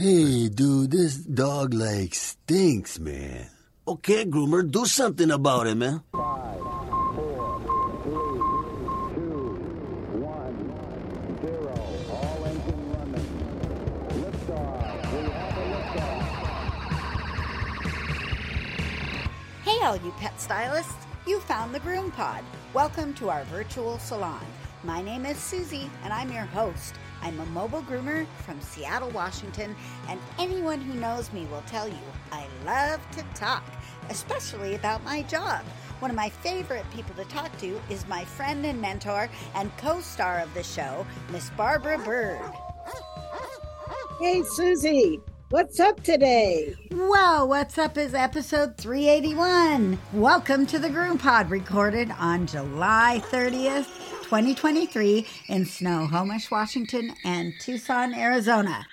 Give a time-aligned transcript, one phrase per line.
[0.00, 3.50] Hey, dude, this dog like stinks, man.
[3.86, 6.00] Okay, groomer, do something about it, man.
[6.10, 7.60] Five, four,
[8.04, 8.40] three,
[9.12, 9.60] two,
[10.24, 10.56] one,
[11.44, 11.76] zero.
[12.16, 13.28] All engine running.
[14.24, 15.04] Liftoff.
[15.12, 16.24] We have a liftoff.
[19.64, 21.04] Hey, all you pet stylists!
[21.26, 22.42] You found the Groom Pod.
[22.72, 24.46] Welcome to our virtual salon.
[24.82, 26.94] My name is Susie, and I'm your host.
[27.22, 29.76] I'm a mobile groomer from Seattle, Washington,
[30.08, 31.94] and anyone who knows me will tell you
[32.32, 33.64] I love to talk,
[34.08, 35.62] especially about my job.
[35.98, 40.00] One of my favorite people to talk to is my friend and mentor and co
[40.00, 42.40] star of the show, Miss Barbara Bird.
[44.20, 46.74] Hey, Susie, what's up today?
[46.90, 49.98] Well, what's up is episode 381.
[50.14, 53.88] Welcome to the Groom Pod, recorded on July 30th,
[54.30, 58.86] 2023, in Snohomish, Washington, and Tucson, Arizona.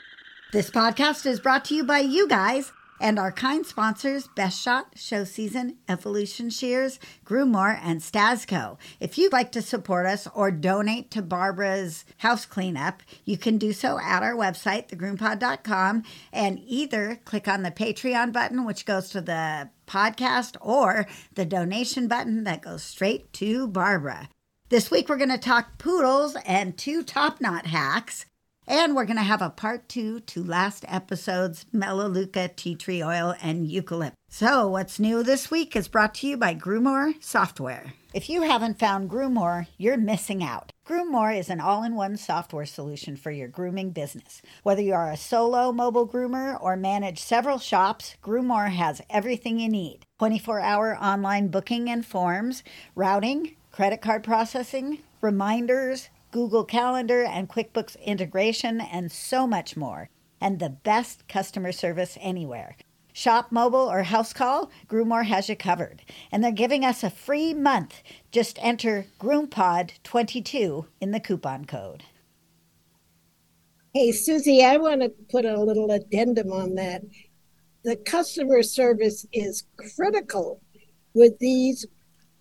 [0.52, 4.88] This podcast is brought to you by you guys and our kind sponsors Best Shot,
[4.96, 8.80] Show Season, Evolution Shears, Groomore, and Stasco.
[9.00, 13.74] If you'd like to support us or donate to Barbara's house cleanup, you can do
[13.74, 16.02] so at our website, thegroompod.com,
[16.34, 22.08] and either click on the Patreon button, which goes to the podcast, or the donation
[22.08, 24.30] button that goes straight to Barbara.
[24.70, 28.26] This week, we're going to talk poodles and two top knot hacks.
[28.68, 33.34] And we're going to have a part two to last episode's Melaleuca tea tree oil
[33.42, 34.12] and eucalypt.
[34.28, 37.94] So, what's new this week is brought to you by Groomore Software.
[38.14, 40.74] If you haven't found Groomore, you're missing out.
[40.86, 44.42] Groomore is an all in one software solution for your grooming business.
[44.64, 49.70] Whether you are a solo mobile groomer or manage several shops, Groomore has everything you
[49.70, 52.64] need 24 hour online booking and forms,
[52.96, 60.10] routing, credit card processing, reminders, Google Calendar and QuickBooks integration, and so much more.
[60.42, 62.76] And the best customer service anywhere.
[63.14, 66.02] Shop mobile or house call, Groomore has you covered.
[66.32, 68.02] And they're giving us a free month.
[68.32, 72.04] Just enter GroomPod22 in the coupon code.
[73.94, 77.04] Hey, Susie, I want to put a little addendum on that.
[77.84, 79.66] The customer service is
[79.96, 80.62] critical
[81.14, 81.86] with these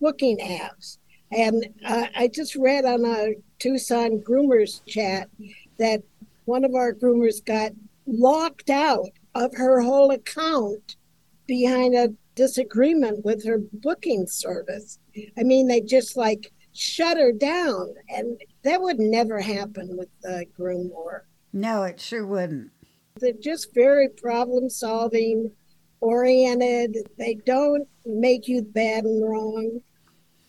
[0.01, 0.97] booking apps.
[1.31, 5.29] And uh, I just read on a Tucson groomers chat
[5.77, 6.01] that
[6.45, 7.71] one of our groomers got
[8.05, 10.95] locked out of her whole account
[11.45, 14.99] behind a disagreement with her booking service.
[15.37, 20.41] I mean, they just like shut her down, and that would never happen with uh,
[20.57, 21.21] Groomore.
[21.51, 22.71] No, it sure wouldn't.
[23.19, 25.51] They're just very problem solving
[26.01, 26.97] oriented.
[27.17, 29.81] They don't make you bad and wrong.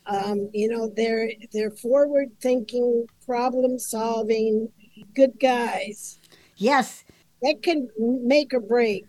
[0.08, 4.68] Um, you know, they're they're forward thinking, problem solving,
[5.14, 6.18] good guys.
[6.56, 7.04] Yes.
[7.42, 9.04] That can make or break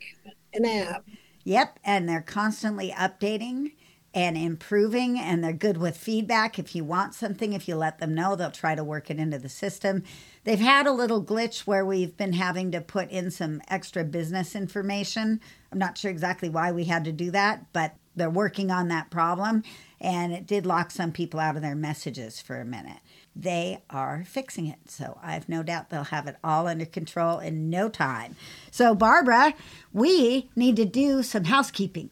[0.54, 1.06] an app.
[1.46, 1.80] Yep.
[1.84, 3.72] And they're constantly updating
[4.14, 6.58] and improving, and they're good with feedback.
[6.58, 9.38] If you want something, if you let them know, they'll try to work it into
[9.38, 10.04] the system.
[10.44, 14.56] They've had a little glitch where we've been having to put in some extra business
[14.56, 15.40] information.
[15.72, 19.12] I'm not sure exactly why we had to do that, but they're working on that
[19.12, 19.64] problem
[20.02, 23.00] and it did lock some people out of their messages for a minute.
[23.36, 27.70] They are fixing it, so I've no doubt they'll have it all under control in
[27.70, 28.36] no time.
[28.72, 29.54] So, Barbara,
[29.94, 32.10] we need to do some housekeeping.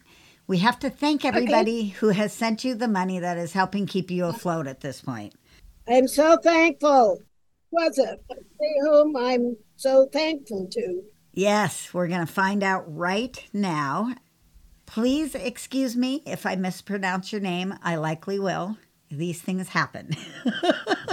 [0.47, 1.89] We have to thank everybody okay.
[1.89, 5.33] who has sent you the money that is helping keep you afloat at this point.
[5.87, 7.21] I'm so thankful.
[7.71, 8.21] Was it
[8.81, 11.03] whom I'm so thankful to?
[11.33, 14.15] Yes, we're going to find out right now
[14.87, 17.77] Please excuse me if I mispronounce your name.
[17.83, 18.77] I likely will.
[19.11, 20.15] These things happen.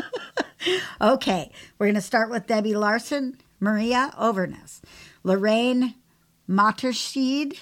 [1.01, 4.81] okay, we're going to start with Debbie Larson, Maria Overness,
[5.23, 5.95] Lorraine
[6.49, 7.59] Matterscheid,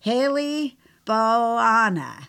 [0.00, 2.28] Haley Boana,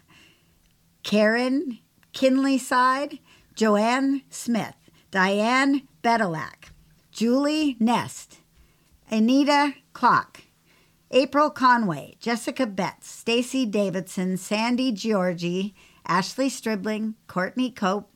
[1.03, 1.79] Karen
[2.13, 3.19] Kinley Side,
[3.55, 4.75] Joanne Smith,
[5.11, 6.69] Diane Bedelak,
[7.11, 8.37] Julie Nest,
[9.09, 10.42] Anita Clock,
[11.13, 15.75] April Conway, Jessica Betts, Stacy Davidson, Sandy Georgie,
[16.07, 18.11] Ashley Stribling, Courtney Cope,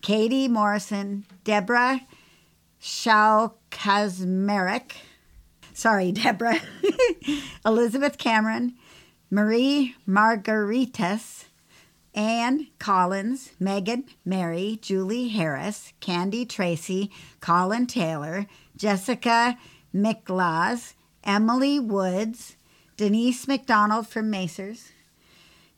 [0.00, 2.00] Katie Morrison, Deborah
[2.80, 4.90] Shao Kazmarek,
[5.72, 6.58] sorry, Deborah,
[7.64, 8.74] Elizabeth Cameron,
[9.30, 11.44] Marie Margaritas,
[12.12, 19.56] Anne Collins, Megan, Mary, Julie Harris, Candy Tracy, Colin Taylor, Jessica
[19.94, 22.56] Miklaz, Emily Woods,
[22.96, 24.90] Denise McDonald from Macers,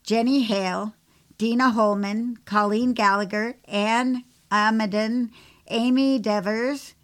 [0.02, 0.94] Jenny Hale,
[1.38, 5.30] Dina Holman, Colleen Gallagher, Anne Amadon,
[5.68, 6.94] Amy Devers,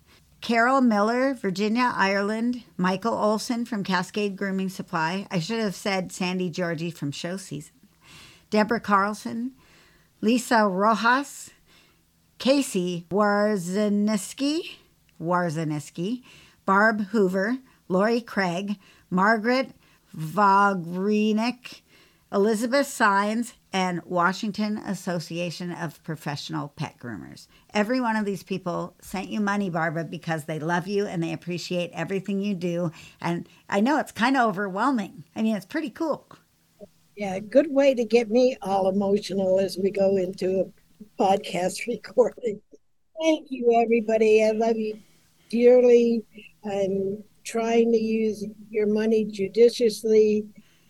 [0.40, 2.62] Carol Miller, Virginia, Ireland.
[2.76, 5.26] Michael Olson from Cascade Grooming Supply.
[5.30, 7.74] I should have said Sandy Georgie from Show Season.
[8.48, 9.52] Deborah Carlson.
[10.20, 11.50] Lisa Rojas.
[12.38, 14.76] Casey Warzaniski.
[15.20, 16.22] Warzaniski.
[16.64, 17.58] Barb Hoover.
[17.90, 18.78] Lori Craig.
[19.10, 19.72] Margaret
[20.16, 21.82] Vogrinik.
[22.32, 27.46] Elizabeth Signs, and Washington Association of Professional Pet Groomers.
[27.74, 31.32] Every one of these people sent you money, Barbara, because they love you and they
[31.32, 32.90] appreciate everything you do.
[33.20, 35.24] And I know it's kind of overwhelming.
[35.36, 36.26] I mean, it's pretty cool.
[37.16, 42.60] Yeah, good way to get me all emotional as we go into a podcast recording.
[43.20, 44.44] Thank you, everybody.
[44.44, 44.98] I love you
[45.48, 46.24] dearly.
[46.64, 50.44] I'm trying to use your money judiciously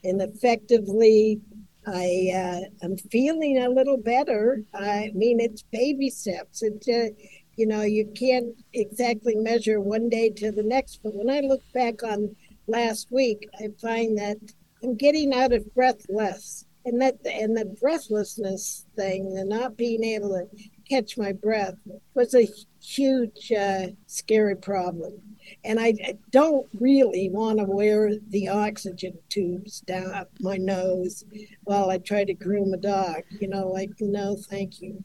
[0.05, 1.41] and effectively.
[1.87, 4.63] I uh, am feeling a little better.
[4.75, 6.63] I mean, it's baby steps.
[6.63, 7.09] It's uh,
[7.57, 11.01] you know, you can't exactly measure one day to the next.
[11.03, 12.37] But when I look back on
[12.67, 14.37] last week, I find that
[14.83, 20.05] I'm getting out of breath less, and that and the breathlessness thing, the not being
[20.05, 20.47] able to
[20.89, 21.75] catch my breath,
[22.15, 22.47] was a
[22.81, 25.21] huge, uh, scary problem
[25.65, 25.95] and I
[26.31, 31.25] don't really want to wear the oxygen tubes down my nose
[31.65, 33.23] while I try to groom a dog.
[33.41, 35.03] You know, like no, thank you.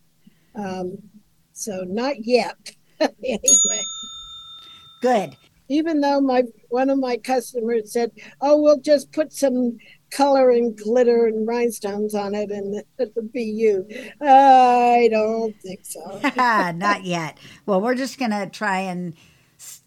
[0.56, 0.98] Um,
[1.54, 2.76] so not yet.
[3.00, 3.82] anyway.
[5.02, 5.36] Good.
[5.68, 8.12] Even though my one of my customers said,
[8.42, 9.78] "Oh, we'll just put some
[10.16, 13.88] color and glitter and rhinestones on it, and it'll be you."
[14.22, 16.20] I don't think so.
[16.36, 17.38] not yet.
[17.66, 19.14] Well, we're just gonna try and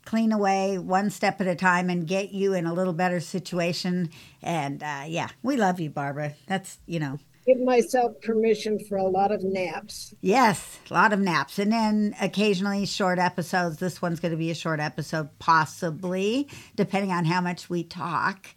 [0.04, 4.10] clean away one step at a time and get you in a little better situation.
[4.42, 6.34] And uh, yeah, we love you, Barbara.
[6.46, 7.18] That's, you know.
[7.46, 10.14] Give myself permission for a lot of naps.
[10.20, 11.58] Yes, a lot of naps.
[11.58, 13.78] And then occasionally short episodes.
[13.78, 18.48] This one's going to be a short episode, possibly, depending on how much we talk.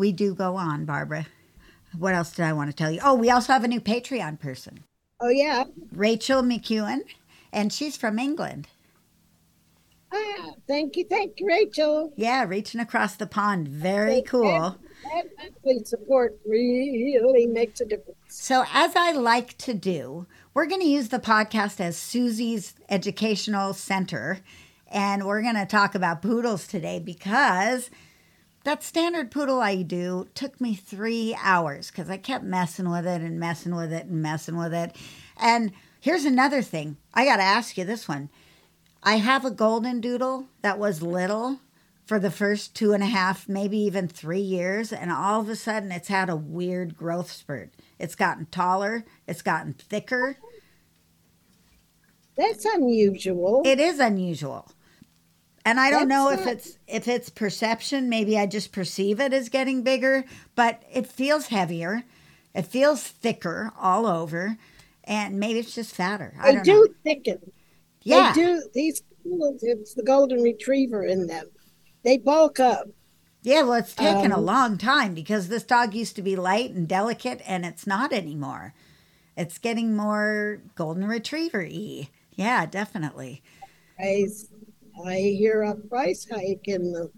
[0.00, 1.26] We do go on, Barbara.
[1.98, 3.00] What else did I want to tell you?
[3.04, 4.84] Oh, we also have a new Patreon person.
[5.20, 5.64] Oh, yeah.
[5.92, 7.00] Rachel McEwen,
[7.52, 8.68] and she's from England.
[10.10, 12.14] Ah, thank you, thank you, Rachel.
[12.16, 13.68] Yeah, reaching across the pond.
[13.68, 14.78] Very cool.
[15.64, 18.16] That support really makes a difference.
[18.28, 23.74] So, as I like to do, we're going to use the podcast as Susie's educational
[23.74, 24.38] center,
[24.90, 27.90] and we're going to talk about poodles today because
[28.64, 33.22] that standard poodle I do took me three hours because I kept messing with it
[33.22, 34.94] and messing with it and messing with it.
[35.38, 38.28] And here's another thing I got to ask you this one
[39.02, 41.60] I have a golden doodle that was little
[42.04, 45.56] for the first two and a half, maybe even three years, and all of a
[45.56, 47.70] sudden it's had a weird growth spurt.
[47.98, 50.36] It's gotten taller, it's gotten thicker.
[52.36, 53.62] That's unusual.
[53.64, 54.72] It is unusual.
[55.64, 59.48] And I don't know if it's if it's perception, maybe I just perceive it as
[59.48, 60.24] getting bigger,
[60.54, 62.04] but it feels heavier.
[62.54, 64.56] It feels thicker all over,
[65.04, 66.34] and maybe it's just fatter.
[66.40, 66.86] I they do know.
[67.04, 67.52] thicken.
[68.02, 68.32] Yeah.
[68.32, 71.46] They do these it's the golden retriever in them.
[72.04, 72.88] They bulk up.
[73.42, 76.72] Yeah, well, it's taken um, a long time because this dog used to be light
[76.72, 78.74] and delicate, and it's not anymore.
[79.36, 82.08] It's getting more golden retriever y.
[82.32, 83.42] Yeah, definitely.
[85.06, 87.10] I hear a price hike in the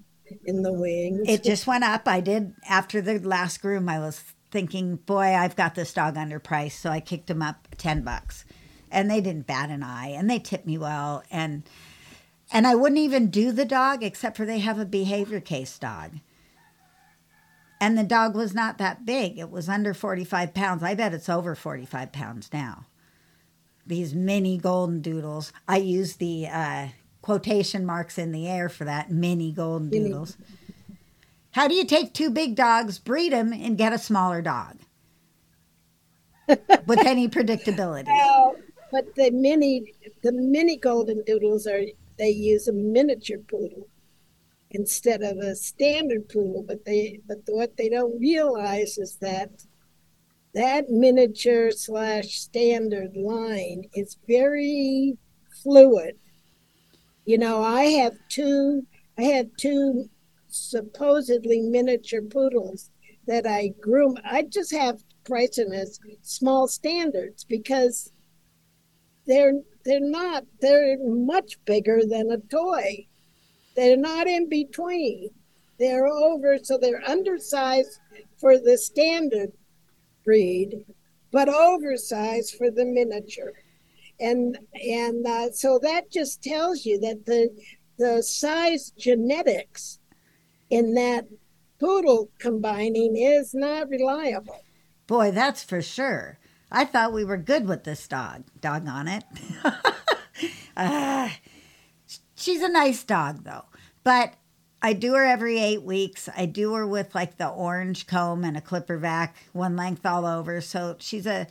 [0.44, 1.28] in the wings.
[1.28, 2.06] It just went up.
[2.06, 3.88] I did after the last groom.
[3.88, 8.02] I was thinking, boy, I've got this dog underpriced, so I kicked him up ten
[8.02, 8.44] bucks
[8.92, 11.64] and they didn't bat an eye and they tipped me well and
[12.52, 16.18] and I wouldn't even do the dog except for they have a behavior case dog.
[17.80, 19.38] And the dog was not that big.
[19.38, 20.82] It was under 45 pounds.
[20.82, 22.84] I bet it's over 45 pounds now.
[23.86, 25.50] These mini golden doodles.
[25.66, 26.88] I use the uh,
[27.22, 30.36] quotation marks in the air for that mini golden doodles.
[31.52, 34.78] How do you take two big dogs, breed them, and get a smaller dog
[36.48, 38.06] with any predictability?
[38.06, 38.56] Well,
[38.90, 41.82] but the mini the mini golden doodles are
[42.18, 43.88] they use a miniature poodle
[44.70, 46.64] instead of a standard poodle.
[46.66, 49.50] But they but what they don't realize is that
[50.54, 55.16] that miniature slash standard line is very
[55.62, 56.16] fluid.
[57.24, 58.86] You know, I have two
[59.18, 60.08] I had two
[60.48, 62.90] supposedly miniature poodles
[63.26, 64.18] that I groom.
[64.24, 68.12] I just have to price them as small standards because
[69.26, 73.06] they're they're not they're much bigger than a toy.
[73.76, 75.30] They're not in between.
[75.78, 77.98] They're over so they're undersized
[78.38, 79.52] for the standard
[80.24, 80.84] breed
[81.32, 83.54] but oversized for the miniature
[84.20, 87.50] and and uh, so that just tells you that the
[87.98, 89.98] the size genetics
[90.70, 91.26] in that
[91.78, 94.64] poodle combining is not reliable.
[95.06, 96.38] Boy, that's for sure.
[96.70, 98.44] I thought we were good with this dog.
[98.60, 99.24] Dog on it.
[100.76, 101.28] uh,
[102.34, 103.66] she's a nice dog, though.
[104.04, 104.34] But
[104.80, 106.28] I do her every eight weeks.
[106.36, 110.24] I do her with like the orange comb and a clipper vac, one length all
[110.24, 110.60] over.
[110.60, 111.46] So she's a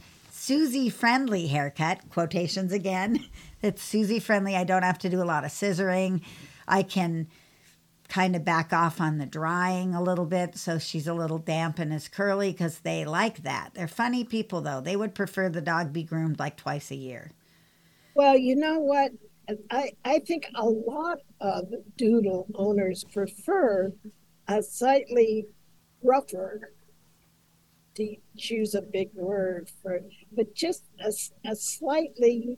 [0.51, 3.23] Susie friendly haircut, quotations again.
[3.61, 4.55] It's Susie friendly.
[4.55, 6.23] I don't have to do a lot of scissoring.
[6.67, 7.27] I can
[8.09, 11.77] kind of back off on the drying a little bit so she's a little damp
[11.77, 13.75] and is curly because they like that.
[13.75, 14.81] They're funny people though.
[14.81, 17.31] They would prefer the dog be groomed like twice a year.
[18.15, 19.11] Well, you know what?
[19.69, 23.93] I, I think a lot of doodle owners prefer
[24.49, 25.45] a slightly
[26.03, 26.73] rougher,
[27.95, 31.11] to choose a big word for, but just a,
[31.49, 32.57] a slightly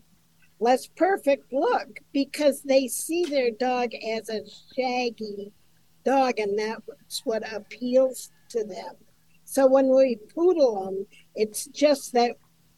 [0.59, 4.41] less perfect look because they see their dog as a
[4.75, 5.51] shaggy
[6.05, 8.95] dog and that's what appeals to them.
[9.45, 12.31] So when we poodle them, it's just that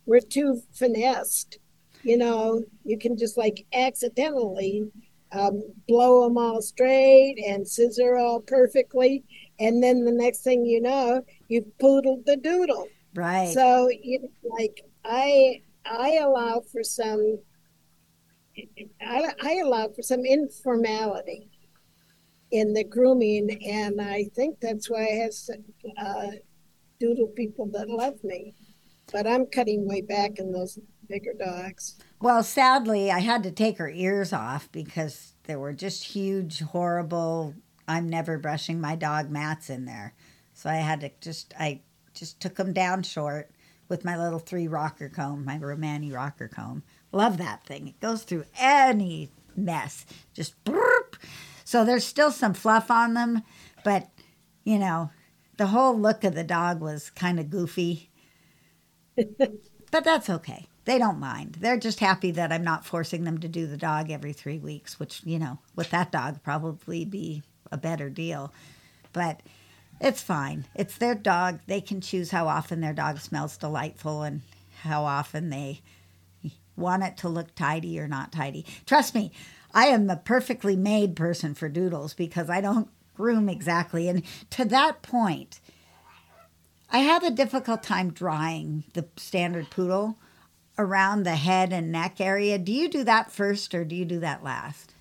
[0.06, 1.60] we're too finessed.
[2.04, 4.92] You know, you can just like accidentally
[5.32, 9.24] um, blow them all straight and scissor all perfectly.
[9.60, 12.88] And then the next thing you know, you've poodled the doodle.
[13.14, 13.54] Right.
[13.54, 17.40] So, you know, like I, I allow for some
[19.02, 21.50] I, I allow for some informality
[22.52, 25.34] in the grooming, and I think that's why I have
[25.98, 26.32] uh,
[27.00, 28.54] doodle people that love me.
[29.12, 32.00] But I'm cutting way back in those bigger dogs.
[32.22, 37.54] Well, sadly, I had to take her ears off because there were just huge, horrible.
[37.88, 40.16] I'm never brushing my dog mats in there,
[40.66, 41.82] so I had to just I
[42.16, 43.52] just took them down short
[43.88, 46.82] with my little three rocker comb, my Romani rocker comb.
[47.12, 47.88] Love that thing.
[47.88, 50.08] It goes through any mess.
[50.34, 51.18] Just burp.
[51.66, 53.44] So there's still some fluff on them,
[53.84, 54.10] but
[54.64, 55.12] you know,
[55.58, 58.10] the whole look of the dog was kind of goofy.
[59.16, 60.66] but that's okay.
[60.86, 61.58] They don't mind.
[61.60, 65.00] They're just happy that I'm not forcing them to do the dog every three weeks,
[65.00, 68.52] which, you know, with that dog probably be a better deal.
[69.14, 69.42] But
[70.00, 70.66] it's fine.
[70.76, 71.60] It's their dog.
[71.68, 74.42] They can choose how often their dog smells delightful and
[74.82, 75.82] how often they
[76.76, 78.66] want it to look tidy or not tidy.
[78.86, 79.32] Trust me,
[79.74, 84.10] I am a perfectly made person for doodles because I don't groom exactly.
[84.10, 85.60] And to that point,
[86.90, 90.18] I have a difficult time drying the standard poodle
[90.78, 92.58] around the head and neck area.
[92.58, 94.94] Do you do that first or do you do that last?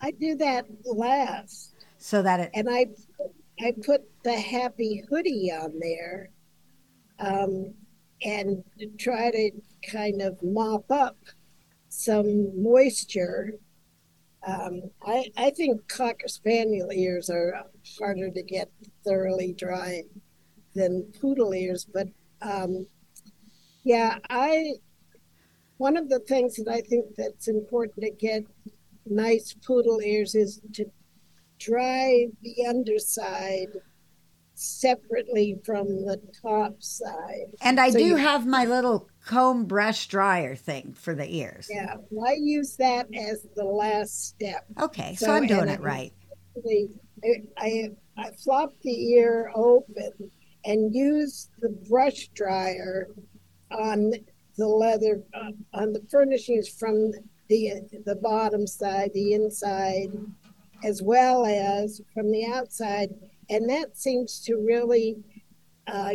[0.00, 1.79] I do that last.
[2.02, 2.86] So that it and I
[3.60, 6.30] I put the happy hoodie on there.
[7.18, 7.74] Um,
[8.22, 8.62] and
[8.98, 9.50] try to
[9.90, 11.16] kind of mop up
[11.88, 13.54] some moisture.
[14.46, 17.64] Um, I, I think Cocker Spaniel ears are
[17.98, 18.70] harder to get
[19.04, 20.02] thoroughly dry
[20.74, 22.08] than poodle ears, but
[22.42, 22.86] um,
[23.84, 24.74] yeah, I
[25.78, 28.44] one of the things that I think that's important to get
[29.06, 30.84] nice poodle ears is to
[31.60, 33.68] dry the underside
[34.54, 37.46] separately from the top side.
[37.62, 41.68] And I So do you- have my little comb brush dryer thing for the ears.
[41.70, 44.64] Yeah, I use that as the last step.
[44.80, 46.12] Okay, so, So, I'm doing it I- right.
[47.58, 50.12] I, I flop the ear open
[50.64, 53.08] and use the brush dryer
[53.70, 54.12] on
[54.56, 55.22] the leather,
[55.72, 57.12] on the furnishings from
[57.48, 60.10] the, the bottom side, the inside,
[60.84, 63.10] as well as from the outside.
[63.48, 65.18] And that seems to really
[65.86, 66.14] uh,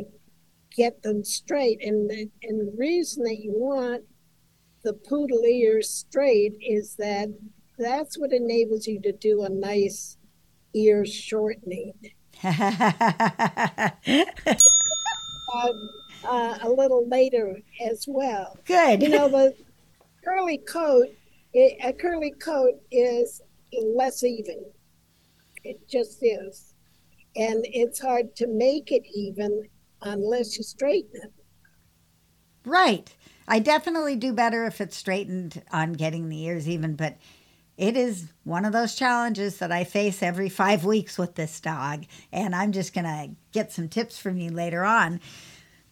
[0.75, 1.84] get them straight.
[1.84, 4.03] And the, and the reason that you want
[4.84, 7.27] the poodle ears straight is that
[7.77, 10.17] that's what enables you to do a nice
[10.74, 11.93] ear shortening.
[12.43, 12.51] Uh,
[16.24, 18.57] uh, a little later as well.
[18.65, 19.01] Good.
[19.01, 19.55] You know, the
[20.24, 21.07] curly coat,
[21.53, 23.41] it, a curly coat is
[23.84, 24.65] less even.
[25.63, 26.74] It just is.
[27.36, 29.67] And it's hard to make it even
[30.01, 31.34] unless you straighten it.
[32.65, 33.13] Right.
[33.48, 37.17] I definitely do better if it's straightened on getting the ears even, but
[37.77, 42.05] it is one of those challenges that I face every five weeks with this dog.
[42.32, 45.20] And I'm just going to get some tips from you later on.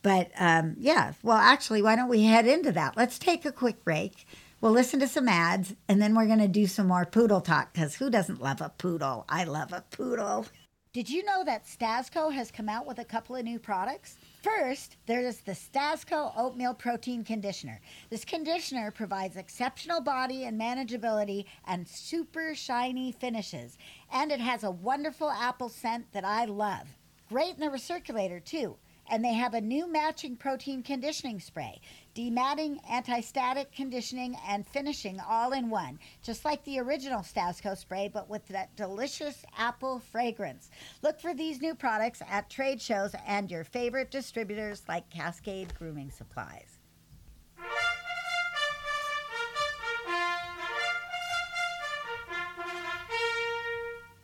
[0.02, 2.98] But um, yeah, well, actually, why don't we head into that?
[2.98, 4.26] Let's take a quick break.
[4.64, 7.74] We'll listen to some ads and then we're going to do some more poodle talk
[7.74, 9.26] because who doesn't love a poodle?
[9.28, 10.46] I love a poodle.
[10.94, 14.16] Did you know that Stasco has come out with a couple of new products?
[14.42, 17.82] First, there is the Stasco Oatmeal Protein Conditioner.
[18.10, 23.78] This conditioner provides exceptional body and manageability and super shiny finishes.
[24.14, 26.88] And it has a wonderful apple scent that I love.
[27.28, 28.78] Great in the recirculator, too.
[29.12, 31.82] And they have a new matching protein conditioning spray,
[32.16, 38.30] dematting, anti-static conditioning, and finishing all in one, just like the original Stasco spray, but
[38.30, 40.70] with that delicious apple fragrance.
[41.02, 46.12] Look for these new products at trade shows and your favorite distributors like Cascade Grooming
[46.12, 46.80] Supplies.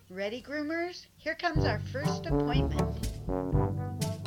[0.10, 1.06] Ready, groomers?
[1.18, 3.10] Here comes our first appointment.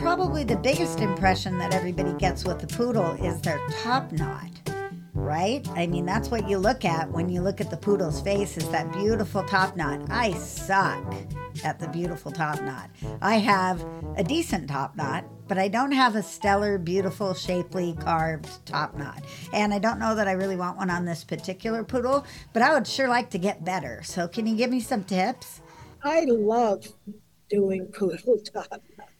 [0.03, 4.51] Probably the biggest impression that everybody gets with the poodle is their top knot,
[5.15, 5.67] right?
[5.77, 8.69] I mean, that's what you look at when you look at the poodle's face is
[8.71, 10.03] that beautiful top knot.
[10.11, 11.15] I suck
[11.65, 12.91] at the beautiful top knot.
[13.21, 13.81] I have
[14.17, 19.23] a decent top knot, but I don't have a stellar, beautiful, shapely, carved top knot.
[19.53, 22.75] And I don't know that I really want one on this particular poodle, but I
[22.75, 24.03] would sure like to get better.
[24.03, 25.61] So, can you give me some tips?
[26.03, 26.89] I love
[27.49, 29.12] doing poodle top knots.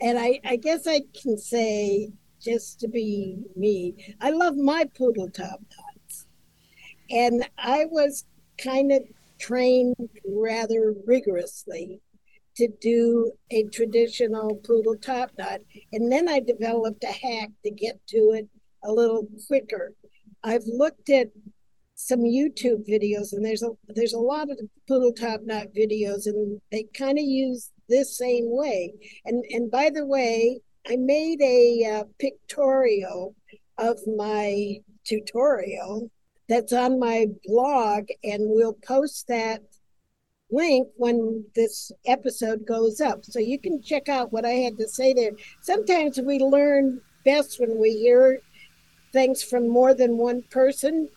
[0.00, 5.28] And I, I guess I can say, just to be me, I love my poodle
[5.30, 6.26] top knots.
[7.10, 8.24] And I was
[8.58, 9.02] kind of
[9.38, 12.00] trained rather rigorously
[12.56, 15.60] to do a traditional poodle top knot.
[15.92, 18.48] And then I developed a hack to get to it
[18.82, 19.92] a little quicker.
[20.42, 21.28] I've looked at
[21.96, 26.60] some YouTube videos, and there's a there's a lot of poodle top knot videos, and
[26.70, 28.94] they kind of use this same way.
[29.24, 33.34] And and by the way, I made a uh, pictorial
[33.78, 36.10] of my tutorial
[36.48, 39.62] that's on my blog, and we'll post that
[40.50, 43.24] link when this episode goes up.
[43.24, 45.32] So you can check out what I had to say there.
[45.62, 48.40] Sometimes we learn best when we hear
[49.12, 51.08] things from more than one person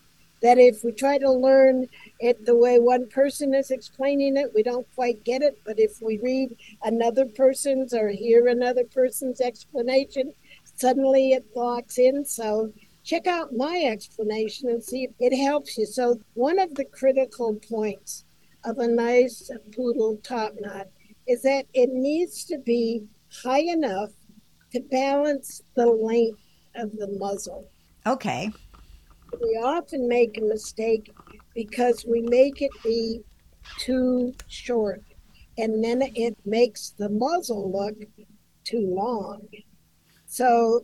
[0.42, 1.86] that if we try to learn
[2.20, 5.58] it the way one person is explaining it, we don't quite get it.
[5.66, 10.34] But if we read another person's or hear another person's explanation,
[10.76, 12.26] suddenly it locks in.
[12.26, 15.86] So check out my explanation and see if it helps you.
[15.86, 18.26] So, one of the critical points
[18.66, 20.88] of a nice poodle top knot
[21.28, 23.04] is that it needs to be
[23.44, 24.10] high enough
[24.74, 26.40] to balance the length
[26.76, 27.68] of the muzzle
[28.06, 28.52] Okay.
[29.42, 31.12] we often make a mistake
[31.60, 33.20] because we make it be
[33.80, 35.04] too short
[35.58, 37.98] and then it makes the muzzle look
[38.64, 39.46] too long.
[40.26, 40.80] So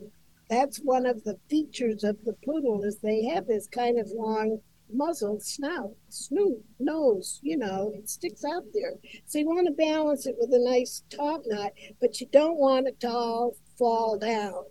[0.50, 4.58] that's one of the features of the poodle is they have this kind of long
[4.92, 8.92] muzzle snout snoot nose you know it sticks out there.
[9.24, 12.86] So you want to balance it with a nice top knot but you don't want
[12.86, 14.62] it to all fall down.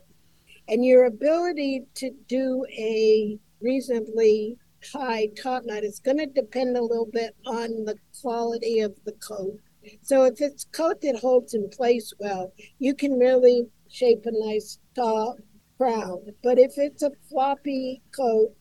[0.68, 4.60] And your ability to do a reasonably
[4.94, 9.14] high top knot is going to depend a little bit on the quality of the
[9.14, 9.60] coat.
[10.02, 14.80] So if it's coat that holds in place well, you can really shape a nice
[14.96, 15.38] tall
[15.78, 16.34] crown.
[16.44, 18.56] But if it's a floppy coat,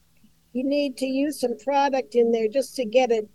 [0.52, 3.28] you need to use some product in there just to get it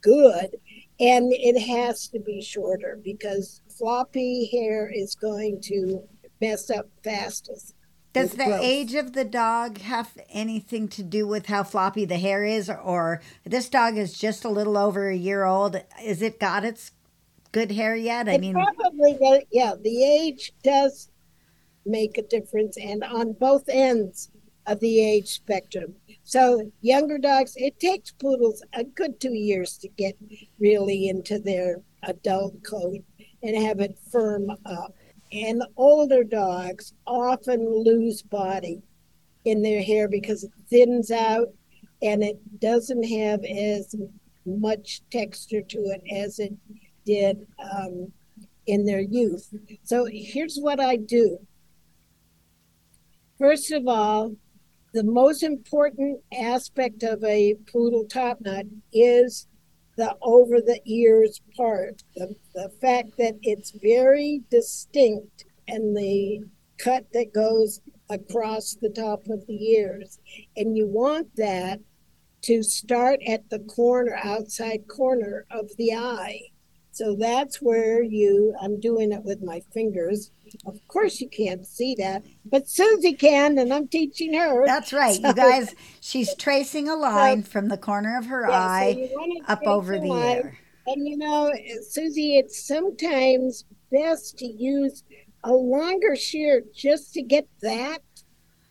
[0.00, 0.56] good.
[1.00, 6.02] And it has to be shorter because floppy hair is going to
[6.40, 7.74] mess up fastest.
[8.22, 8.60] Does the growth.
[8.62, 12.68] age of the dog have anything to do with how floppy the hair is?
[12.70, 15.82] Or this dog is just a little over a year old.
[16.02, 16.92] Is it got its
[17.52, 18.28] good hair yet?
[18.28, 21.10] I It mean, probably does- yeah, the age does
[21.86, 24.30] make a difference, and on both ends
[24.66, 25.94] of the age spectrum.
[26.24, 30.14] So younger dogs, it takes poodles a good two years to get
[30.58, 33.02] really into their adult coat
[33.42, 34.94] and have it firm up.
[35.32, 38.82] And older dogs often lose body
[39.44, 41.48] in their hair because it thins out
[42.02, 43.94] and it doesn't have as
[44.46, 46.54] much texture to it as it
[47.04, 48.12] did um,
[48.66, 49.52] in their youth.
[49.82, 51.38] So here's what I do.
[53.38, 54.34] First of all,
[54.94, 59.46] the most important aspect of a poodle top knot is
[59.98, 62.02] the over the ears part.
[62.14, 66.44] The, the fact that it's very distinct and the
[66.78, 70.20] cut that goes across the top of the ears.
[70.56, 71.80] And you want that
[72.42, 76.42] to start at the corner, outside corner of the eye.
[76.98, 80.32] So that's where you, I'm doing it with my fingers.
[80.66, 84.66] Of course, you can't see that, but Susie can, and I'm teaching her.
[84.66, 85.20] that's right.
[85.20, 89.64] You guys, she's tracing a line from the corner of her Yeah, eye wanna up
[89.64, 90.58] over the line ear.
[90.88, 91.52] And you know,
[91.88, 95.04] Susie, it's sometimes best to use
[95.44, 98.00] a longer shear just to get that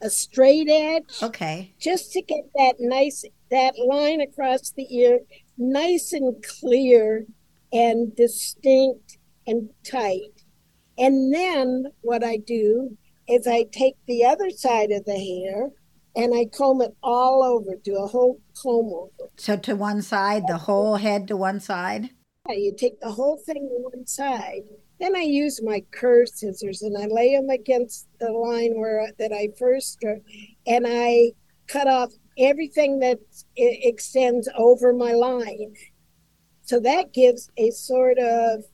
[0.01, 1.73] a straight edge, Okay.
[1.79, 5.19] just to get that nice that line across the ear
[5.57, 7.25] nice and clear
[7.71, 10.43] and distinct and tight.
[10.97, 15.69] And then what I do is I take the other side of the hair
[16.15, 19.29] and I comb it all over, do a whole comb over.
[19.37, 22.09] So to one side, the whole head to one side.
[22.49, 24.63] Yeah, You take the whole thing to one side.
[24.99, 29.31] Then I use my curved scissors and I lay them against the line where that
[29.31, 30.19] I first drew,
[30.65, 31.33] and I
[31.67, 33.19] cut off everything that
[33.55, 35.73] extends over my line.
[36.67, 38.65] So that gives a sort of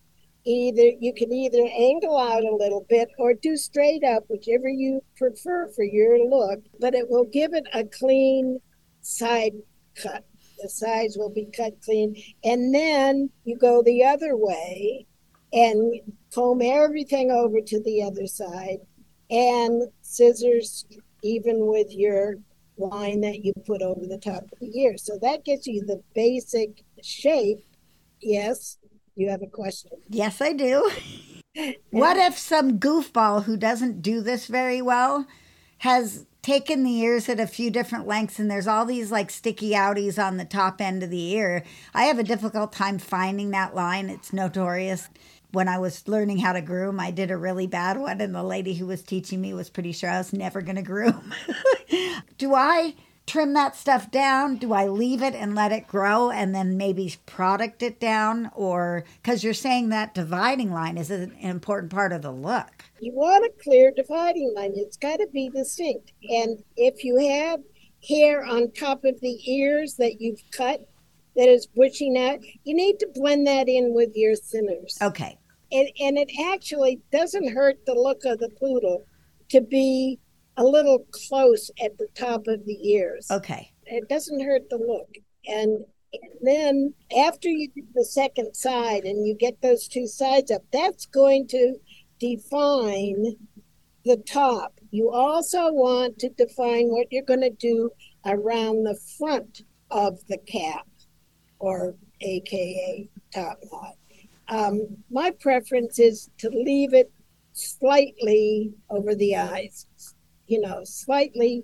[0.45, 5.03] either you can either angle out a little bit or do straight up, whichever you
[5.15, 8.59] prefer for your look, but it will give it a clean
[9.01, 9.53] side
[9.95, 10.25] cut.
[10.59, 12.15] The sides will be cut clean.
[12.43, 15.05] And then you go the other way
[15.53, 15.93] and
[16.33, 18.79] comb everything over to the other side
[19.29, 20.85] and scissors
[21.21, 22.37] even with your
[22.77, 24.97] line that you put over the top of the ear.
[24.97, 27.63] So that gives you the basic shape.
[28.23, 28.77] Yes,
[29.15, 29.91] you have a question.
[30.09, 30.89] Yes, I do.
[31.91, 35.27] What if some goofball who doesn't do this very well
[35.79, 39.71] has taken the ears at a few different lengths and there's all these like sticky
[39.73, 41.63] outies on the top end of the ear?
[41.93, 44.09] I have a difficult time finding that line.
[44.09, 45.09] It's notorious.
[45.51, 48.41] When I was learning how to groom, I did a really bad one, and the
[48.41, 51.31] lady who was teaching me was pretty sure I was never going to groom.
[52.39, 54.57] do I trim that stuff down?
[54.57, 58.51] Do I leave it and let it grow and then maybe product it down?
[58.53, 62.85] Or because you're saying that dividing line is an important part of the look.
[62.99, 64.73] You want a clear dividing line.
[64.75, 66.11] It's got to be distinct.
[66.29, 67.59] And if you have
[68.07, 70.87] hair on top of the ears that you've cut
[71.35, 75.01] that is bushing out, you need to blend that in with your thinners.
[75.01, 75.37] Okay.
[75.71, 79.05] and, and it actually doesn't hurt the look of the poodle
[79.49, 80.19] to be
[80.57, 83.27] a little close at the top of the ears.
[83.31, 83.71] Okay.
[83.85, 85.09] It doesn't hurt the look.
[85.47, 85.83] And
[86.41, 91.05] then after you do the second side and you get those two sides up, that's
[91.05, 91.75] going to
[92.19, 93.35] define
[94.05, 94.79] the top.
[94.91, 97.89] You also want to define what you're going to do
[98.25, 100.87] around the front of the cap
[101.59, 103.95] or AKA top knot.
[104.49, 107.11] Um, my preference is to leave it
[107.53, 109.87] slightly over the eyes,
[110.47, 111.63] you know, slightly.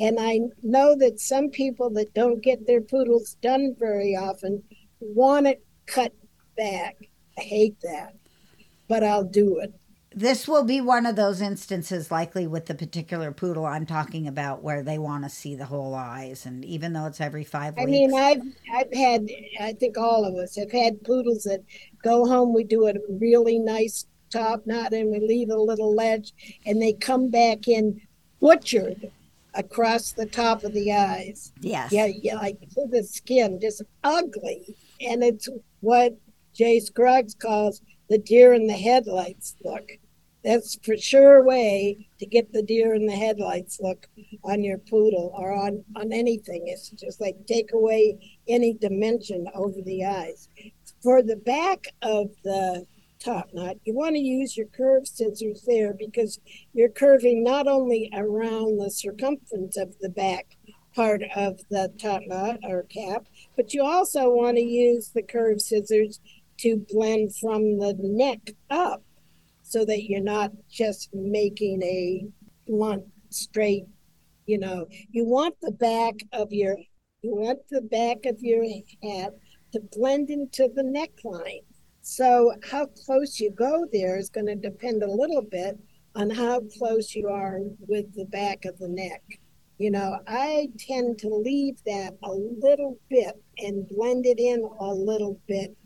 [0.00, 4.62] And I know that some people that don't get their poodles done very often
[5.00, 6.12] want it cut
[6.56, 6.96] back.
[7.36, 8.14] I hate that,
[8.88, 9.74] but I'll do it.
[10.14, 14.62] This will be one of those instances, likely with the particular poodle I'm talking about,
[14.62, 16.46] where they want to see the whole eyes.
[16.46, 17.90] And even though it's every five I weeks.
[17.90, 19.28] mean, I've I've had
[19.60, 21.62] I think all of us have had poodles that
[22.02, 22.54] go home.
[22.54, 26.32] We do a really nice top knot and we leave a little ledge,
[26.66, 28.00] and they come back in
[28.40, 29.10] butchered
[29.54, 31.52] across the top of the eyes.
[31.60, 31.92] yes.
[31.92, 35.48] Yeah, yeah, like to the skin, just ugly, and it's
[35.80, 36.16] what
[36.54, 39.90] Jay Scruggs calls the deer in the headlights look.
[40.44, 44.06] That's for sure a way to get the deer in the headlights look
[44.44, 46.68] on your poodle or on on anything.
[46.68, 50.48] It's just like take away any dimension over the eyes.
[51.02, 52.86] For the back of the
[53.18, 56.38] top knot, you want to use your curved scissors there because
[56.72, 60.56] you're curving not only around the circumference of the back
[60.94, 63.26] part of the top knot or cap,
[63.56, 66.20] but you also want to use the curved scissors
[66.58, 69.02] to blend from the neck up
[69.62, 72.26] so that you're not just making a
[72.66, 73.84] blunt, straight,
[74.46, 76.76] you know, you want the back of your
[77.22, 78.64] you want the back of your
[79.02, 79.34] hat
[79.72, 81.64] to blend into the neckline.
[82.08, 85.78] So how close you go there is going to depend a little bit
[86.14, 89.22] on how close you are with the back of the neck.
[89.76, 94.86] You know, I tend to leave that a little bit and blend it in a
[94.86, 95.76] little bit,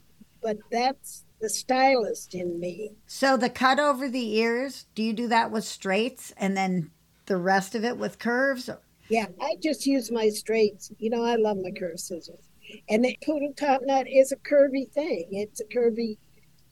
[0.40, 2.92] but that's the stylist in me.
[3.08, 6.92] So the cut over the ears, do you do that with straights and then
[7.26, 8.70] the rest of it with curves?
[9.08, 10.92] Yeah, I just use my straights.
[10.98, 12.51] You know, I love my curved scissors.
[12.88, 15.28] And the poodle top knot is a curvy thing.
[15.30, 16.18] It's a curvy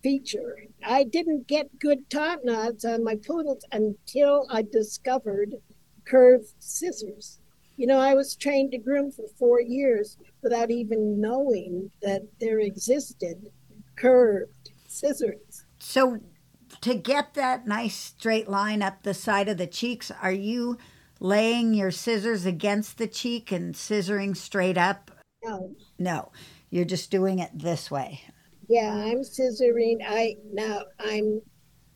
[0.03, 0.57] feature.
[0.85, 5.55] I didn't get good top knots on my poodles until I discovered
[6.05, 7.39] curved scissors.
[7.77, 12.61] You know, I was trained to groom for four years without even knowing that there
[12.61, 13.51] existed
[13.97, 15.65] curved scissors.
[15.79, 16.19] So
[16.81, 20.79] to get that nice straight line up the side of the cheeks, are you
[21.21, 25.11] laying your scissors against the cheek and scissoring straight up?
[25.43, 26.33] Now, No,
[26.71, 28.23] you're just doing it this way.
[28.69, 29.99] Yeah, I'm scissoring.
[30.07, 31.41] I now I'm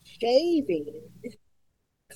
[0.03, 1.01] shaving,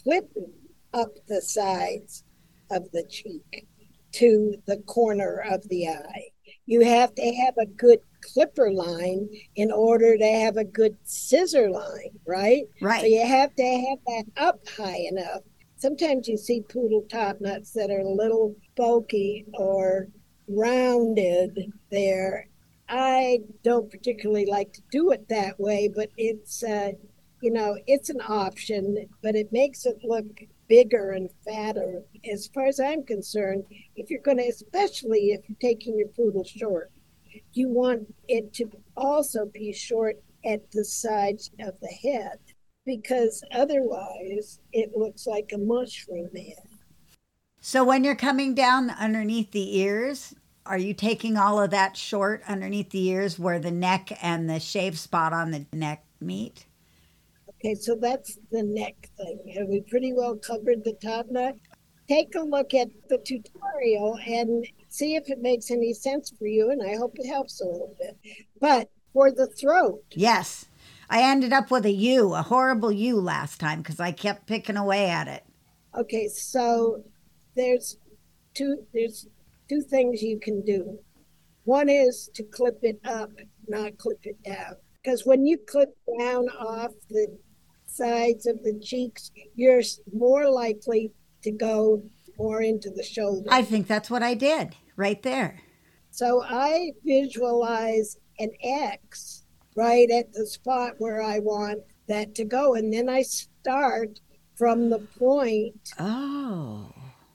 [0.04, 0.54] clipping
[0.94, 2.24] up the sides
[2.72, 3.68] of the cheek
[4.14, 6.30] to the corner of the eye.
[6.66, 11.70] You have to have a good clipper line in order to have a good scissor
[11.70, 12.64] line, right?
[12.82, 13.02] Right.
[13.02, 15.42] So you have to have that up high enough.
[15.78, 20.10] Sometimes you see poodle top knots that are a little bulky or
[20.50, 22.48] rounded there.
[22.88, 26.92] I don't particularly like to do it that way, but it's uh,
[27.42, 30.26] you know, it's an option, but it makes it look
[30.68, 32.04] bigger and fatter.
[32.30, 33.64] As far as I'm concerned,
[33.96, 36.92] if you're going to, especially if you're taking your poodle short,
[37.54, 42.40] you want it to also be short at the sides of the head
[42.86, 46.69] because otherwise it looks like a mushroom head.
[47.62, 50.34] So when you're coming down underneath the ears,
[50.66, 54.60] are you taking all of that short underneath the ears where the neck and the
[54.60, 56.66] shave spot on the neck meet?
[57.50, 59.40] Okay, so that's the neck thing.
[59.58, 61.56] Have we pretty well covered the top knot?
[62.08, 66.72] Take a look at the tutorial and see if it makes any sense for you,
[66.72, 68.18] and I hope it helps a little bit.
[68.60, 70.66] But for the throat, Yes.
[71.12, 74.78] I ended up with a U, a horrible U last time because I kept picking
[74.78, 75.44] away at it.
[75.98, 77.04] okay, so
[77.60, 77.98] there's
[78.54, 79.28] two there's
[79.68, 81.00] two things you can do.
[81.66, 83.32] One is to clip it up,
[83.68, 84.76] not clip it down.
[85.04, 87.28] Because when you clip down off the
[87.86, 89.82] sides of the cheeks, you're
[90.14, 91.12] more likely
[91.44, 92.02] to go
[92.38, 93.50] more into the shoulder.
[93.52, 95.60] I think that's what I did right there.
[96.12, 99.44] So I visualize an X
[99.76, 102.76] right at the spot where I want that to go.
[102.76, 104.20] And then I start
[104.56, 106.92] from the point Oh.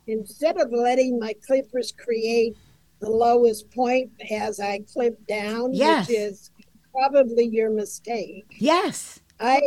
[0.06, 2.56] Instead of letting my clippers create
[3.00, 6.08] the lowest point as I clip down, Yes.
[6.08, 6.50] which is
[6.92, 8.44] probably your mistake.
[8.58, 9.20] Yes.
[9.40, 9.60] I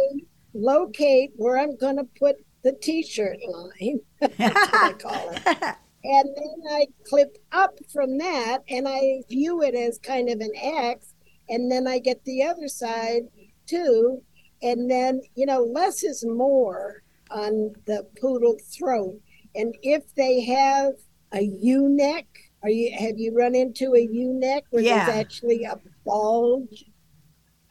[0.53, 3.99] locate where I'm going to put the t shirt line.
[4.19, 5.75] That's what I call it.
[6.03, 10.51] And then I clip up from that and I view it as kind of an
[10.55, 11.13] X.
[11.49, 13.23] And then I get the other side
[13.65, 14.21] too.
[14.61, 19.19] And then, you know, less is more on the poodle throat.
[19.57, 20.93] And if they have
[21.33, 22.25] a U neck,
[22.63, 25.05] are you have you run into a U neck where Yeah.
[25.07, 26.85] there's actually a bulge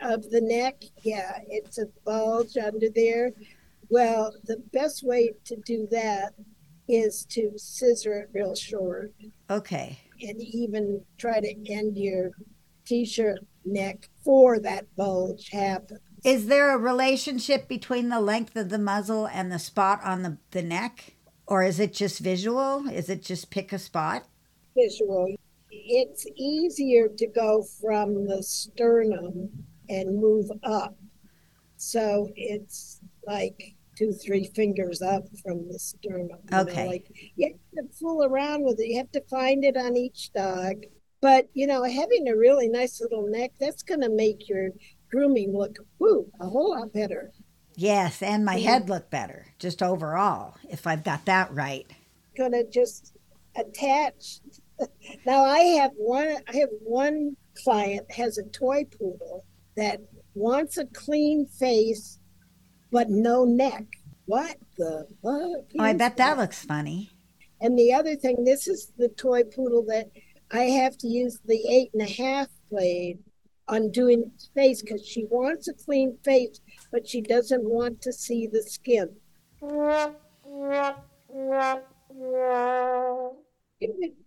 [0.01, 0.83] of the neck?
[1.03, 3.33] Yeah, it's a bulge under there.
[3.89, 6.35] Well, the best way to do that
[6.89, 9.13] is to scissor it real short
[9.49, 9.99] Okay.
[10.21, 12.31] and even try to end your
[12.85, 15.99] t-shirt neck for that bulge happen.
[16.25, 20.39] Is there a relationship between the length of the muzzle and the spot on the,
[20.51, 21.16] the neck?
[21.47, 22.89] Or is it just visual?
[22.89, 24.25] Is it just pick a spot?
[24.77, 25.27] Visual.
[25.71, 29.51] It's easier to go from the sternum
[29.89, 30.97] and move up.
[31.77, 36.39] So it's like two, three fingers up from the sternum.
[36.45, 36.87] you know, Okay.
[36.87, 37.07] like
[37.37, 38.89] you have to fool around with it.
[38.89, 40.85] You have to find it on each dog.
[41.21, 44.71] But you know, having a really nice little neck, that's gonna make your
[45.11, 47.33] grooming look whoo, a whole lot better.
[47.77, 48.73] Yes, and my Yeah.
[48.73, 51.87] head look better, just overall, if I've got that right.
[52.37, 53.15] gonna just
[53.57, 54.41] attach.
[55.25, 56.37] Now I have one.
[56.49, 57.35] I have one
[57.65, 60.03] client has a toy poodle that
[60.35, 62.19] wants a clean face,
[62.91, 63.85] but no neck.
[64.27, 65.25] What the fuck?
[65.25, 67.11] Oh, I bet that looks funny.
[67.63, 70.11] And the other thing, this is the toy poodle that
[70.51, 73.19] I have to use the eight and a half blade
[73.69, 76.61] on doing face because she wants a clean face,
[76.97, 79.11] but she doesn't want to see the skin.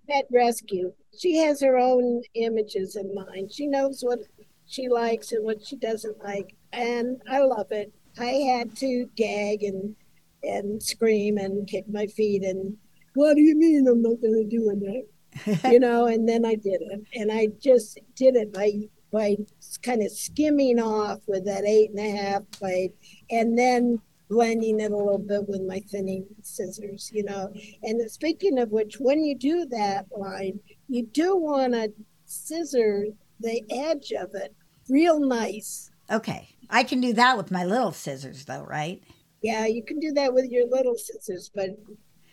[0.07, 3.51] Pet rescue, she has her own images in mind.
[3.51, 4.19] She knows what
[4.67, 7.91] she likes and what she doesn't like, and I love it.
[8.19, 9.95] I had to gag and
[10.43, 12.77] and scream and kick my feet and
[13.15, 15.63] what do you mean I'm not going to do it?
[15.73, 18.73] you know, and then I did it, and I just did it by
[19.11, 19.37] by
[19.81, 22.93] kind of skimming off with that eight and a half blade,
[23.29, 27.51] and then blending it a little bit with my thinning scissors, you know.
[27.83, 31.91] And speaking of which, when you do that line, you do want to
[32.25, 33.07] scissor
[33.39, 34.55] the edge of it
[34.87, 35.89] real nice.
[36.11, 36.49] Okay.
[36.69, 39.01] I can do that with my little scissors, though, right?
[39.41, 41.69] Yeah, you can do that with your little scissors, but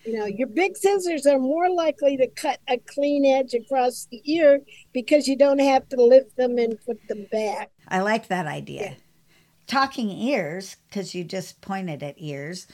[0.06, 4.22] you know, your big scissors are more likely to cut a clean edge across the
[4.24, 4.60] ear
[4.92, 7.70] because you don't have to lift them and put them back.
[7.88, 8.80] I like that idea.
[8.82, 8.94] Yeah.
[9.66, 12.68] Talking ears, because you just pointed at ears,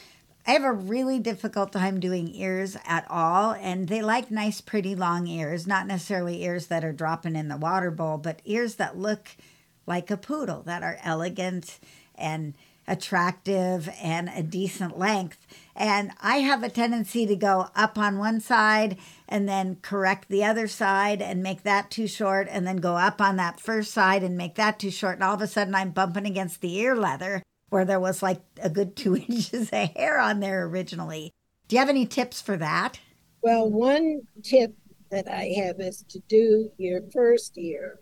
[0.46, 3.52] I have a really difficult time doing ears at all.
[3.52, 7.56] And they like nice, pretty long ears, not necessarily ears that are dropping in the
[7.56, 9.36] water bowl, but ears that look
[9.86, 11.78] like a poodle that are elegant
[12.14, 12.54] and
[12.86, 15.46] attractive and a decent length.
[15.74, 20.44] And I have a tendency to go up on one side and then correct the
[20.44, 24.22] other side and make that too short, and then go up on that first side
[24.22, 25.14] and make that too short.
[25.14, 28.42] And all of a sudden, I'm bumping against the ear leather where there was like
[28.62, 31.32] a good two inches of hair on there originally.
[31.68, 33.00] Do you have any tips for that?
[33.40, 34.74] Well, one tip
[35.10, 37.98] that I have is to do your first ear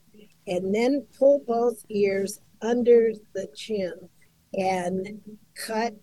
[0.46, 3.92] and then pull both ears under the chin
[4.54, 5.20] and
[5.54, 5.94] cut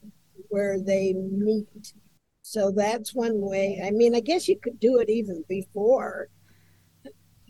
[0.49, 1.93] where they meet.
[2.41, 3.81] So that's one way.
[3.86, 6.29] I mean, I guess you could do it even before.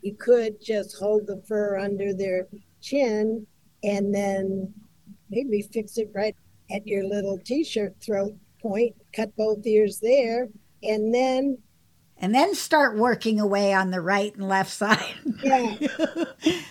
[0.02, 2.48] You could just hold the fur under their
[2.82, 3.46] chin
[3.84, 4.74] and then
[5.30, 6.36] maybe fix it right
[6.72, 10.48] at your little t shirt throat point, cut both ears there,
[10.84, 11.58] and then
[12.20, 15.14] and then start working away on the right and left side.
[15.44, 15.76] yeah,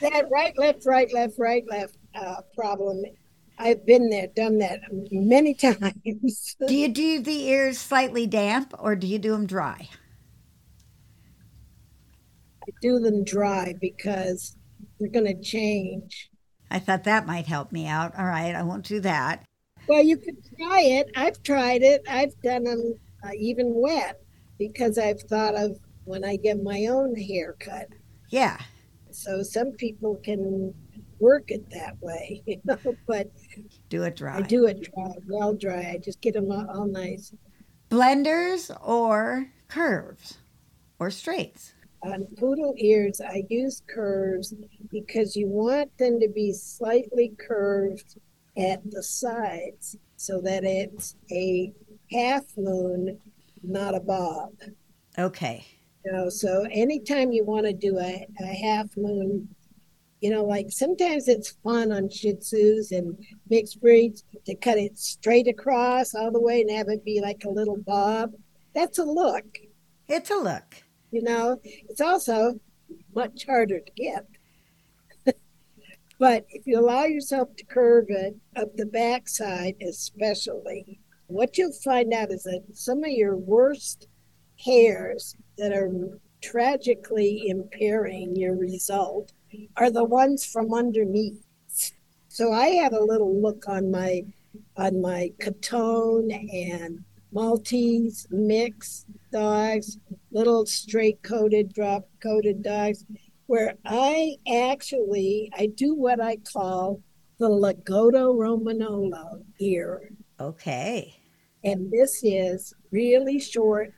[0.00, 3.04] that right, left, right, left, right, left uh, problem.
[3.58, 6.56] I've been there, done that many times.
[6.66, 9.88] do you do the ears slightly damp or do you do them dry?
[12.62, 14.56] I do them dry because
[14.98, 16.30] they're going to change.
[16.70, 18.18] I thought that might help me out.
[18.18, 19.44] All right, I won't do that.
[19.88, 21.10] Well, you could try it.
[21.16, 22.02] I've tried it.
[22.08, 24.20] I've done them uh, even wet
[24.58, 27.88] because I've thought of when I get my own haircut.
[28.30, 28.58] Yeah.
[29.12, 30.74] So some people can
[31.18, 33.31] work it that way, you know, but
[33.88, 34.38] do it dry.
[34.38, 35.92] I do it dry, well dry.
[35.94, 37.33] I just get them all, all nice.
[37.90, 40.38] Blenders or curves
[40.98, 41.74] or straights?
[42.02, 44.55] On poodle ears, I use curves
[44.90, 48.18] because you want them to be slightly curved
[48.57, 51.72] at the sides so that it's a
[52.12, 53.18] half moon,
[53.62, 54.52] not a bob.
[55.18, 55.66] Okay.
[56.05, 59.48] You know, so anytime you want to do a, a half moon,
[60.20, 63.18] you know, like sometimes it's fun on Shih Tzus and
[63.50, 67.44] mixed breeds to cut it straight across all the way and have it be like
[67.44, 68.33] a little bob.
[68.74, 69.59] That's a look.
[70.09, 70.83] It's a look.
[71.11, 72.59] You know, it's also
[73.14, 74.26] much harder to get.
[76.18, 82.12] but if you allow yourself to curve it up the backside, especially, what you'll find
[82.12, 84.09] out is that some of your worst
[84.64, 85.90] hairs that are
[86.42, 89.33] tragically impairing your result
[89.76, 91.42] are the ones from underneath.
[92.28, 94.24] So I had a little look on my
[94.76, 99.98] on my Coton and Maltese mix dogs,
[100.30, 103.04] little straight coated, drop coated dogs,
[103.46, 107.02] where I actually I do what I call
[107.38, 110.11] the Lagotto Romagnolo ear.
[110.40, 111.14] Okay.
[111.64, 113.92] And this is really short.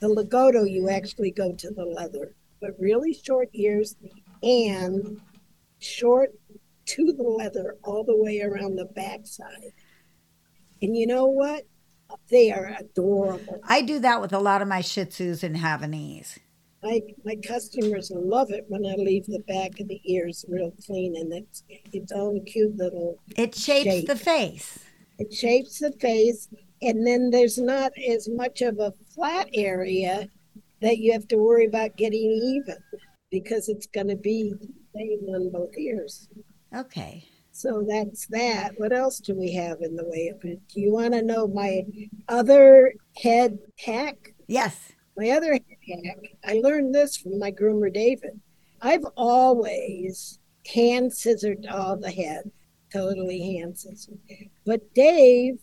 [0.00, 3.96] The Lagotto, you actually go to the leather, but really short ears
[4.42, 5.20] and
[5.78, 6.30] short
[6.86, 9.72] to the leather all the way around the backside.
[10.80, 11.64] And you know what?
[12.30, 13.60] They are adorable.
[13.64, 16.38] I do that with a lot of my Shih Tzus and Havanese.
[16.82, 21.16] My my customers love it when I leave the back of the ears real clean
[21.16, 23.18] and it's its own cute little.
[23.36, 24.06] It shapes shape.
[24.06, 24.78] the face.
[25.18, 26.48] It shapes the face,
[26.80, 30.28] and then there's not as much of a flat area
[30.80, 32.76] that you have to worry about getting even
[33.30, 36.28] because it's going to be the same on both ears.
[36.74, 37.24] Okay.
[37.52, 38.72] So that's that.
[38.76, 40.60] What else do we have in the way of it?
[40.68, 41.84] Do you want to know my
[42.28, 44.16] other head hack?
[44.46, 44.92] Yes.
[45.16, 45.62] My other head
[46.04, 48.40] hack, I learned this from my groomer, David.
[48.80, 50.38] I've always
[50.72, 52.50] hand scissored all the head,
[52.92, 54.18] totally hand scissored.
[54.64, 55.58] But Dave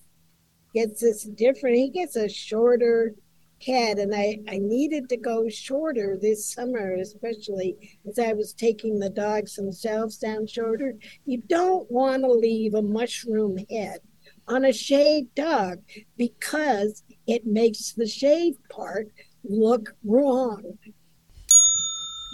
[0.74, 3.16] gets this different, he gets a shorter
[3.62, 9.00] head, and I, I needed to go shorter this summer, especially as I was taking
[9.00, 10.96] the dogs themselves down shorter.
[11.26, 14.00] You don't want to leave a mushroom head
[14.48, 15.80] on a shaved dog
[16.18, 19.10] because it makes the shaved part
[19.44, 20.78] look wrong.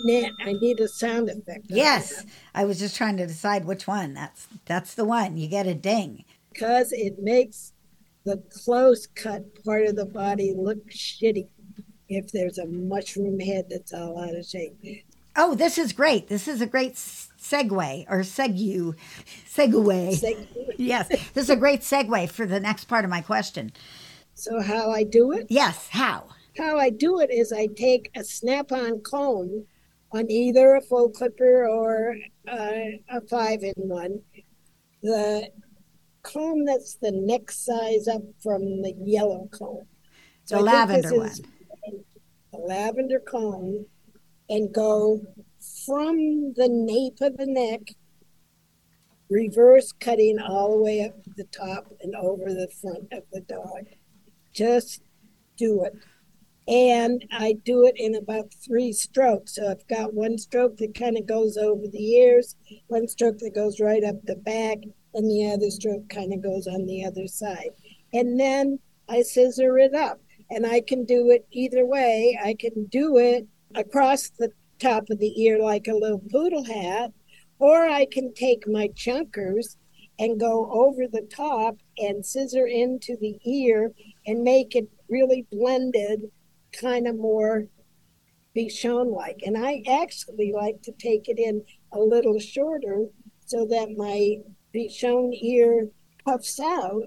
[0.03, 1.65] Nat, I need a sound effect.
[1.69, 2.25] Yes.
[2.55, 4.13] I was just trying to decide which one.
[4.13, 5.37] That's that's the one.
[5.37, 6.25] You get a ding.
[6.51, 7.73] Because it makes
[8.23, 11.47] the close cut part of the body looks shitty
[12.09, 14.77] if there's a mushroom head that's all out of shape.
[15.35, 16.27] Oh, this is great.
[16.27, 18.95] This is a great segue or segue.
[19.47, 20.47] Segue.
[20.77, 21.09] Yes.
[21.09, 23.71] This is a great segue for the next part of my question.
[24.33, 25.45] So, how I do it?
[25.49, 25.89] Yes.
[25.89, 26.27] How?
[26.57, 29.65] How I do it is I take a snap on comb
[30.11, 32.15] on either a full clipper or
[32.47, 32.71] uh,
[33.09, 34.21] a five in one.
[35.03, 35.49] The
[36.23, 39.85] comb that's the next size up from the yellow comb.
[40.47, 41.31] The I lavender one.
[42.53, 43.85] A lavender comb
[44.49, 45.21] and go
[45.85, 47.95] from the nape of the neck
[49.29, 53.39] reverse cutting all the way up to the top and over the front of the
[53.41, 53.85] dog.
[54.53, 55.01] Just
[55.55, 55.93] do it.
[56.67, 59.55] And I do it in about three strokes.
[59.55, 62.55] So I've got one stroke that kind of goes over the ears,
[62.87, 64.79] one stroke that goes right up the back,
[65.13, 67.71] and the other stroke kind of goes on the other side.
[68.13, 70.21] And then I scissor it up.
[70.49, 72.37] And I can do it either way.
[72.43, 77.11] I can do it across the top of the ear like a little poodle hat,
[77.59, 79.77] or I can take my chunkers
[80.19, 83.91] and go over the top and scissor into the ear
[84.27, 86.23] and make it really blended,
[86.73, 87.65] kind of more
[88.55, 89.39] Bichon like.
[89.45, 93.05] And I actually like to take it in a little shorter
[93.45, 94.37] so that my
[94.73, 95.89] Bichon ear
[96.25, 97.03] puffs out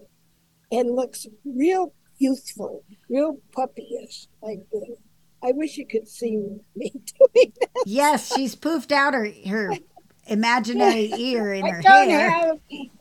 [0.73, 4.99] and looks real youthful, real puppyish like this.
[5.43, 6.37] I wish you could see
[6.75, 6.91] me
[7.35, 7.85] doing that.
[7.87, 9.73] Yes, she's poofed out her her
[10.27, 12.31] imaginary ear in I her don't hair.
[12.31, 12.59] have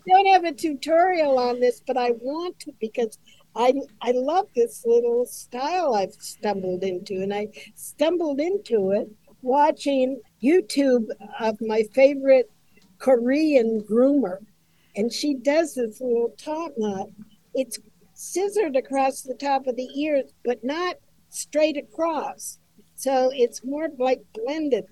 [0.07, 3.17] don't have a tutorial on this, but I want to because
[3.55, 9.09] I I love this little style I've stumbled into, and I stumbled into it
[9.41, 11.07] watching YouTube
[11.39, 12.49] of my favorite
[12.97, 14.37] Korean groomer,
[14.95, 17.09] and she does this little top knot.
[17.53, 17.79] It's
[18.13, 20.95] scissored across the top of the ears, but not
[21.29, 22.59] straight across.
[22.95, 24.85] So it's more like blended,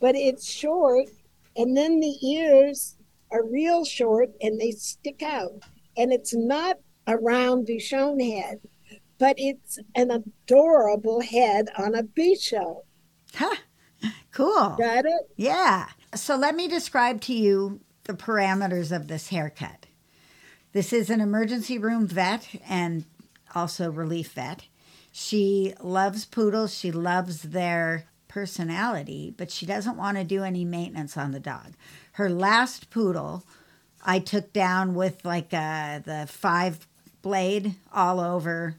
[0.00, 1.08] but it's short,
[1.56, 2.96] and then the ears
[3.30, 5.52] are real short and they stick out.
[5.96, 8.60] And it's not a round Bichon head,
[9.18, 12.80] but it's an adorable head on a Bichon.
[13.34, 13.56] Huh.
[14.32, 14.76] Cool.
[14.78, 15.30] Got it?
[15.36, 15.88] Yeah.
[16.14, 19.86] So let me describe to you the parameters of this haircut.
[20.72, 23.04] This is an emergency room vet and
[23.54, 24.66] also relief vet.
[25.12, 26.74] She loves poodles.
[26.74, 31.74] She loves their personality, but she doesn't want to do any maintenance on the dog.
[32.12, 33.44] Her last poodle,
[34.04, 36.86] I took down with like uh, the five
[37.20, 38.76] blade all over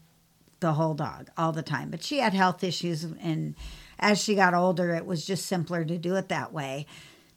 [0.58, 1.90] the whole dog all the time.
[1.90, 3.54] But she had health issues, and
[3.98, 6.86] as she got older, it was just simpler to do it that way.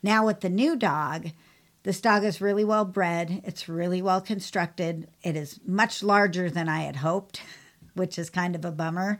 [0.01, 1.27] Now, with the new dog,
[1.87, 3.43] this dog is really well bred.
[3.45, 5.07] It's really well constructed.
[5.23, 7.41] It is much larger than I had hoped,
[7.93, 9.19] which is kind of a bummer.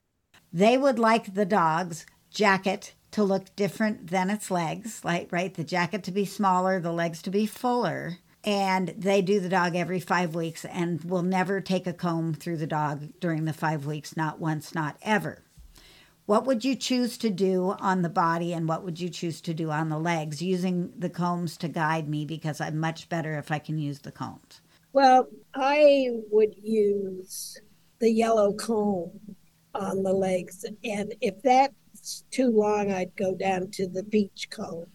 [0.51, 5.53] They would like the dog's jacket to look different than its legs, like, right?
[5.53, 8.17] The jacket to be smaller, the legs to be fuller.
[8.43, 12.57] And they do the dog every five weeks and will never take a comb through
[12.57, 15.41] the dog during the five weeks, not once, not ever.
[16.27, 19.53] What would you choose to do on the body and what would you choose to
[19.53, 23.49] do on the legs using the combs to guide me because I'm much better if
[23.49, 24.59] I can use the combs?
[24.91, 27.57] Well, I would use
[27.99, 29.17] the yellow comb
[29.73, 30.65] on the legs.
[30.83, 34.87] And if that's too long, I'd go down to the beach comb,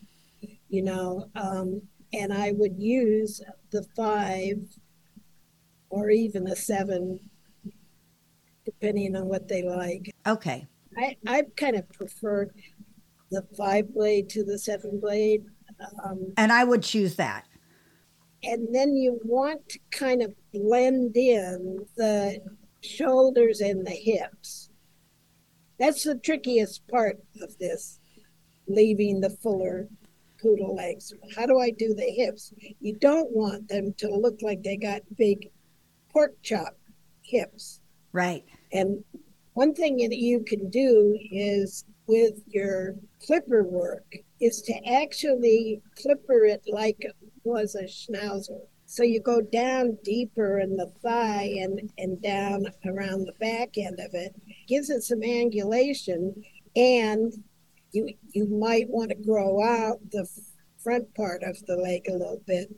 [0.69, 1.31] you know.
[1.35, 1.81] Um,
[2.13, 4.59] and I would use the five
[5.89, 7.21] or even a seven,
[8.67, 10.15] depending on what they like.
[10.27, 10.67] Okay.
[10.97, 12.51] I, I kind of prefer
[13.31, 15.45] the five blade to the seven blade.
[16.05, 17.47] Um, And I would choose that.
[18.45, 22.41] and then you want to kind of blend in the
[22.81, 24.71] shoulders and the hips.
[25.79, 27.99] That's the trickiest part of this,
[28.67, 29.89] leaving the fuller
[30.41, 31.13] poodle legs.
[31.37, 32.53] How do I do the hips?
[32.81, 35.49] You don't want them to look like they got big
[36.13, 36.77] pork chop
[37.23, 37.81] hips.
[38.13, 38.45] Right.
[38.73, 39.03] And
[39.55, 44.05] one thing that you can do is with your clipper work
[44.41, 48.61] is to actually clipper it like it was a schnauzer.
[48.87, 53.99] So you go down deeper in the thigh and, and down around the back end
[54.01, 54.35] of it.
[54.69, 56.35] Gives it some angulation
[56.77, 57.33] and
[57.93, 60.27] you you might want to grow out the
[60.83, 62.69] front part of the leg a little bit.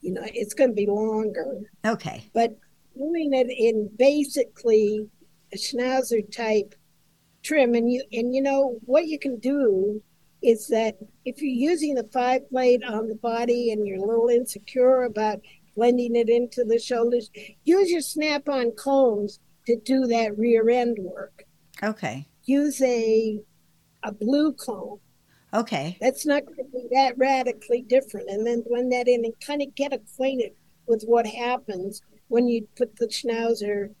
[0.00, 2.28] You know, it's going to be longer Okay.
[2.34, 2.56] but
[2.96, 5.08] doing it in basically
[5.52, 6.74] a schnauzer type
[7.42, 10.00] trim and you and you know what you can do
[10.42, 14.28] is that if you're using the five blade on the body and you're a little
[14.28, 15.38] insecure about
[15.76, 17.30] blending it into the shoulders
[17.64, 21.44] use your snap-on combs to do that rear end work
[21.82, 22.26] Okay.
[22.44, 23.40] use a
[24.04, 24.98] a blue comb
[25.54, 25.98] Okay.
[26.00, 28.30] that's not going to be that radically different.
[28.30, 30.52] And then blend that in and kind of get acquainted
[30.86, 33.94] with what happens when you put the schnauzer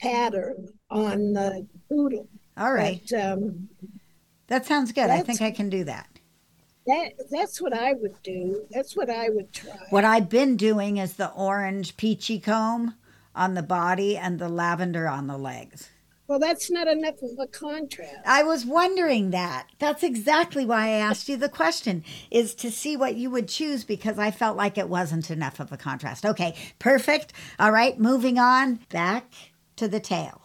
[0.00, 2.28] pattern on the poodle.
[2.56, 3.00] All right.
[3.10, 3.68] But, um,
[4.48, 5.10] That sounds good.
[5.10, 6.08] I think I can do that.
[6.86, 8.66] that that's what I would do.
[8.70, 9.76] That's what I would try.
[9.90, 12.94] What I've been doing is the orange peachy comb
[13.34, 15.88] on the body and the lavender on the legs.
[16.28, 18.14] Well, that's not enough of a contrast.
[18.24, 19.66] I was wondering that.
[19.78, 23.84] That's exactly why I asked you the question, is to see what you would choose
[23.84, 26.24] because I felt like it wasn't enough of a contrast.
[26.24, 27.32] Okay, perfect.
[27.58, 29.32] All right, moving on back
[29.76, 30.41] to the tail.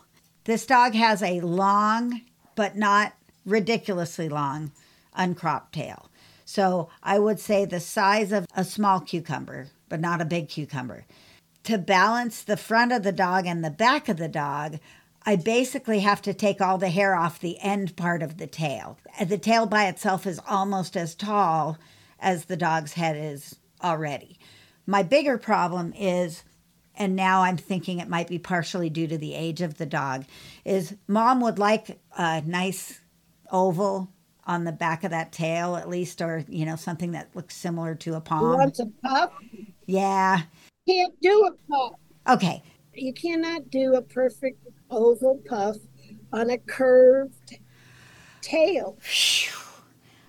[0.48, 2.22] This dog has a long,
[2.56, 3.12] but not
[3.46, 4.72] ridiculously long,
[5.14, 6.10] uncropped tail.
[6.46, 11.04] So I would say the size of a small cucumber, but not a big cucumber.
[11.66, 14.80] To balance the front of the dog and the back of the dog,
[15.26, 18.98] I basically have to take all the hair off the end part of the tail.
[19.22, 21.78] The tail by itself is almost as tall
[22.22, 24.40] as the dog's head is already.
[24.86, 26.44] My bigger problem is,
[26.98, 30.26] and now I'm thinking it might be partially due to the age of the dog,
[30.66, 33.00] is mom would like a nice
[33.52, 34.10] oval
[34.46, 37.94] on the back of that tail at least or you know something that looks similar
[37.96, 39.32] to a You palm want a puff?
[39.86, 40.42] yeah.
[40.88, 41.94] Can't do a puff.
[42.30, 42.64] okay.
[42.94, 45.76] You cannot do a perfect oval puff
[46.34, 47.60] on a curved
[48.42, 48.98] tail.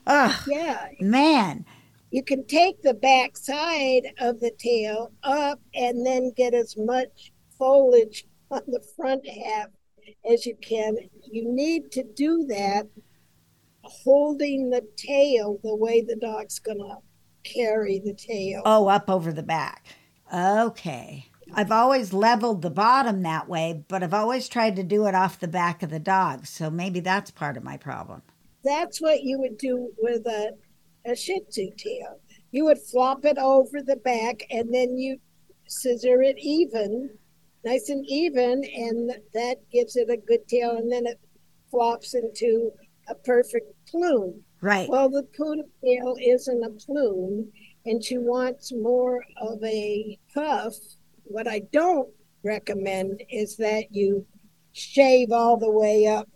[0.07, 1.65] oh Yeah, man
[2.11, 7.33] you can take the back side of the tail up and then get as much
[7.59, 9.69] foliage on the front half
[10.31, 10.97] as you can.
[11.31, 12.87] You need to do that
[13.83, 16.97] holding the tail the way the dog's going to
[17.45, 18.63] carry the tail.
[18.65, 19.87] oh up over the back
[20.35, 25.15] okay i've always leveled the bottom that way but i've always tried to do it
[25.15, 28.21] off the back of the dog so maybe that's part of my problem
[28.63, 30.51] That's what you would do with a,
[31.09, 32.21] a Shih Tzu tail.
[32.51, 35.19] You would flop it over the back and then you
[35.67, 37.11] scissor it even,
[37.65, 41.21] nice and even, and that gives it a good tail, and then it
[41.71, 42.73] flops into
[43.09, 44.43] a perfect plume.
[44.61, 47.51] right Well, the poodle tail isn't a plume,
[47.85, 50.75] and she wants more of a puff.
[51.25, 52.09] What I don't
[52.43, 54.27] recommend is that you
[54.73, 56.29] shave all the way up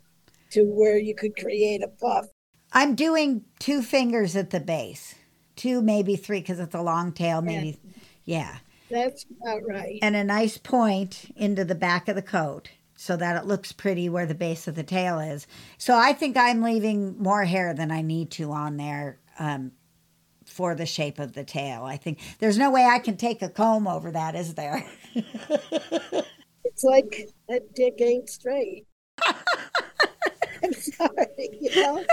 [0.50, 2.26] to where you could create a puff.
[2.72, 5.14] I'm doing two fingers at the base
[5.56, 7.78] two maybe three because it's a long tail maybe
[8.24, 8.56] yeah
[8.90, 9.98] That's about right.
[10.02, 12.70] and a nice point into the back of the coat
[13.02, 15.48] so that it looks pretty where the base of the tail is.
[15.76, 19.72] So I think I'm leaving more hair than I need to on there um,
[20.46, 21.82] for the shape of the tail.
[21.82, 24.86] I think there's no way I can take a comb over that, is there?
[26.64, 28.86] It's like that dick ain't straight.
[30.72, 32.04] Sorry, you know.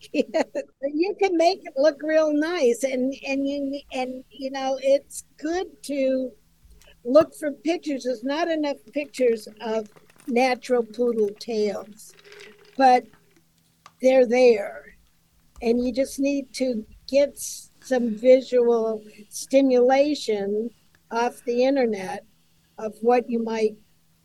[0.00, 5.66] You can make it look real nice and and you and you know it's good
[5.84, 6.30] to
[7.04, 9.88] look for pictures there's not enough pictures of
[10.28, 12.14] natural poodle tails
[12.76, 13.04] but
[14.00, 14.84] they're there
[15.62, 17.36] and you just need to get
[17.82, 20.70] some visual stimulation
[21.10, 22.24] off the internet
[22.78, 23.74] of what you might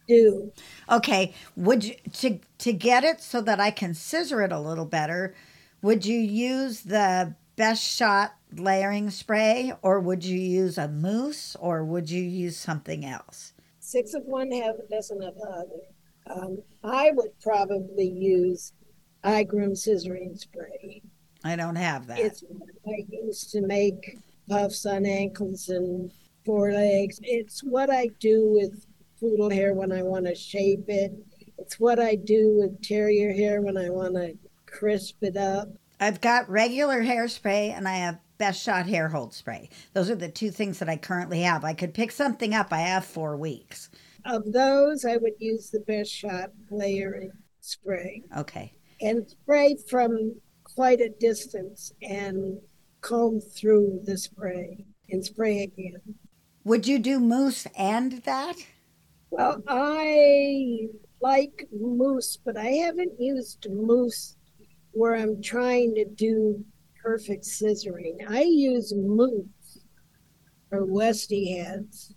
[0.07, 0.51] do
[0.89, 4.85] okay, would you to to get it so that I can scissor it a little
[4.85, 5.35] better?
[5.81, 11.83] Would you use the best shot layering spray, or would you use a mousse, or
[11.83, 13.53] would you use something else?
[13.83, 16.41] six of one, half a dozen of the other.
[16.41, 18.73] Um, I would probably use
[19.23, 21.01] iGroom scissoring spray.
[21.43, 22.19] I don't have that.
[22.19, 24.17] It's what I use to make
[24.49, 26.11] puffs on ankles and
[26.45, 27.19] forelegs.
[27.21, 28.85] It's what I do with
[29.23, 31.13] poodle hair when I want to shape it.
[31.57, 34.33] It's what I do with terrier hair when I want to
[34.65, 35.69] crisp it up.
[36.01, 39.69] I've got regular hairspray and I have best shot hair hold spray.
[39.93, 41.63] Those are the two things that I currently have.
[41.63, 42.73] I could pick something up.
[42.73, 43.89] I have four weeks.
[44.25, 48.23] Of those, I would use the best shot layering spray.
[48.37, 48.73] Okay.
[48.99, 50.35] and spray from
[50.75, 52.57] quite a distance and
[52.99, 56.01] comb through the spray and spray again.
[56.65, 58.55] Would you do mousse and that?
[59.33, 64.35] Well, I like mousse, but I haven't used mousse
[64.91, 66.63] where I'm trying to do
[67.01, 68.17] perfect scissoring.
[68.29, 69.79] I use mousse
[70.71, 72.13] or Westie heads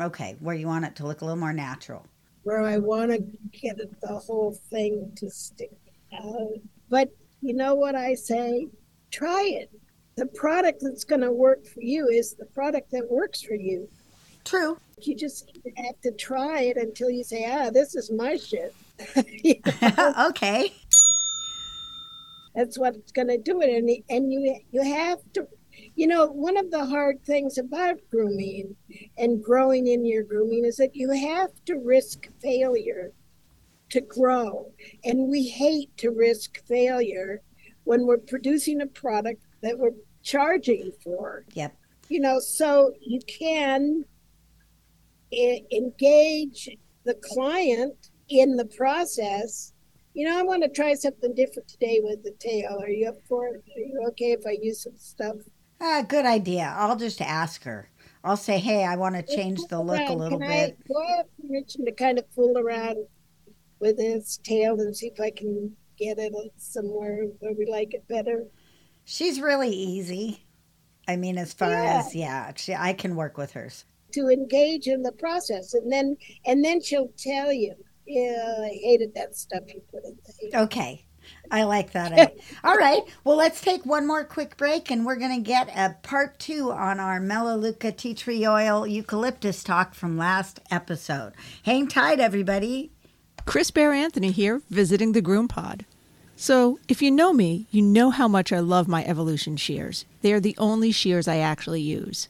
[0.00, 2.06] Okay, where you want it to look a little more natural.
[2.42, 3.18] where I want to
[3.52, 5.72] get the whole thing to stick
[6.14, 6.52] out.
[6.90, 7.08] But
[7.40, 8.68] you know what I say?
[9.10, 9.70] Try it.
[10.16, 13.88] The product that's going to work for you is the product that works for you.
[14.44, 14.78] True.
[15.02, 18.74] You just have to try it until you say, ah, this is my shit.
[20.28, 20.72] Okay.
[22.54, 23.70] that's what's going to do it.
[23.70, 25.46] And, and you, you have to,
[25.94, 28.74] you know, one of the hard things about grooming
[29.16, 33.12] and growing in your grooming is that you have to risk failure
[33.90, 34.72] to grow.
[35.04, 37.40] And we hate to risk failure
[37.84, 41.44] when we're producing a product that we're charging for.
[41.54, 41.76] Yep.
[42.08, 44.04] You know, so you can
[45.32, 46.68] engage
[47.04, 49.72] the client in the process,
[50.14, 52.78] you know, I want to try something different today with the tail.
[52.80, 53.64] Are you up for it?
[53.76, 55.36] Are you okay if I use some stuff?
[55.80, 56.74] Ah, good idea.
[56.76, 57.88] I'll just ask her.
[58.24, 60.76] I'll say, hey, I want to change the look a little Can bit.
[60.80, 62.96] I, do I have permission to kind of fool around
[63.78, 68.06] with its tail and see if I can get it somewhere where we like it
[68.08, 68.44] better?
[69.04, 70.44] She's really easy.
[71.06, 72.02] I mean, as far Yeah.
[72.04, 73.84] as, yeah, she, I can work with hers.
[74.12, 77.74] To engage in the process and then and then she'll tell you
[78.06, 80.16] yeah i hated that stuff you put in
[80.50, 81.04] there Okay.
[81.50, 82.34] I like that.
[82.64, 83.02] All right.
[83.24, 86.70] Well, let's take one more quick break and we're going to get a part two
[86.72, 91.32] on our Melaleuca tea tree oil eucalyptus talk from last episode.
[91.64, 92.90] Hang tight, everybody.
[93.46, 95.86] Chris Bear Anthony here, visiting the Groom Pod.
[96.36, 100.04] So, if you know me, you know how much I love my Evolution shears.
[100.20, 102.28] They are the only shears I actually use.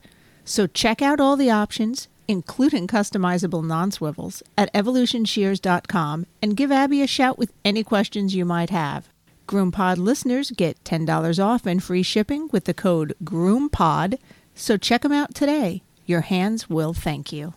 [0.49, 7.03] So, check out all the options, including customizable non swivels, at evolutionshears.com and give Abby
[7.03, 9.11] a shout with any questions you might have.
[9.47, 14.19] GroomPod listeners get $10 off and free shipping with the code GroomPod.
[14.55, 15.83] So, check them out today.
[16.07, 17.53] Your hands will thank you.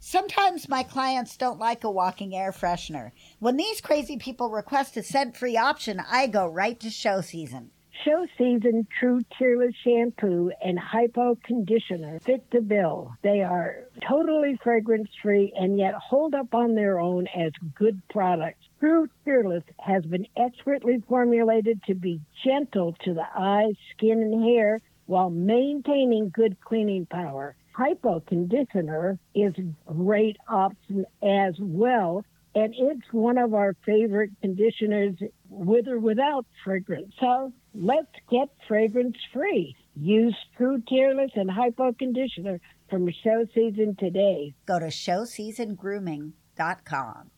[0.00, 3.12] Sometimes my clients don't like a walking air freshener.
[3.38, 7.70] When these crazy people request a scent free option, I go right to show season.
[8.04, 13.14] Show season True Tearless shampoo and hypo conditioner fit the bill.
[13.22, 18.64] They are totally fragrance free and yet hold up on their own as good products.
[18.80, 24.80] True Tearless has been expertly formulated to be gentle to the eyes, skin, and hair
[25.06, 27.54] while maintaining good cleaning power.
[27.72, 32.24] Hypo conditioner is a great option as well
[32.54, 35.16] and it's one of our favorite conditioners
[35.48, 37.12] with or without fragrance.
[37.18, 39.74] So let's get fragrance free.
[39.96, 44.54] Use True Tearless and Hypo Conditioner from show season today.
[44.66, 47.30] Go to showseasongrooming.com.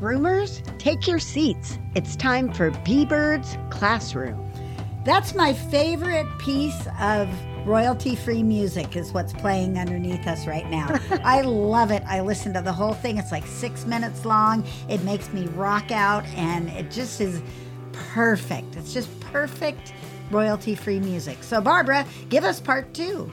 [0.00, 1.78] Groomers, take your seats.
[1.94, 4.52] It's time for Bee Bird's Classroom.
[5.06, 7.30] That's my favorite piece of
[7.66, 10.88] royalty free music is what's playing underneath us right now.
[11.24, 12.02] I love it.
[12.06, 13.18] I listen to the whole thing.
[13.18, 14.64] It's like 6 minutes long.
[14.88, 17.42] It makes me rock out and it just is
[17.92, 18.76] perfect.
[18.76, 19.92] It's just perfect
[20.30, 21.42] royalty free music.
[21.42, 23.30] So Barbara, give us part 2.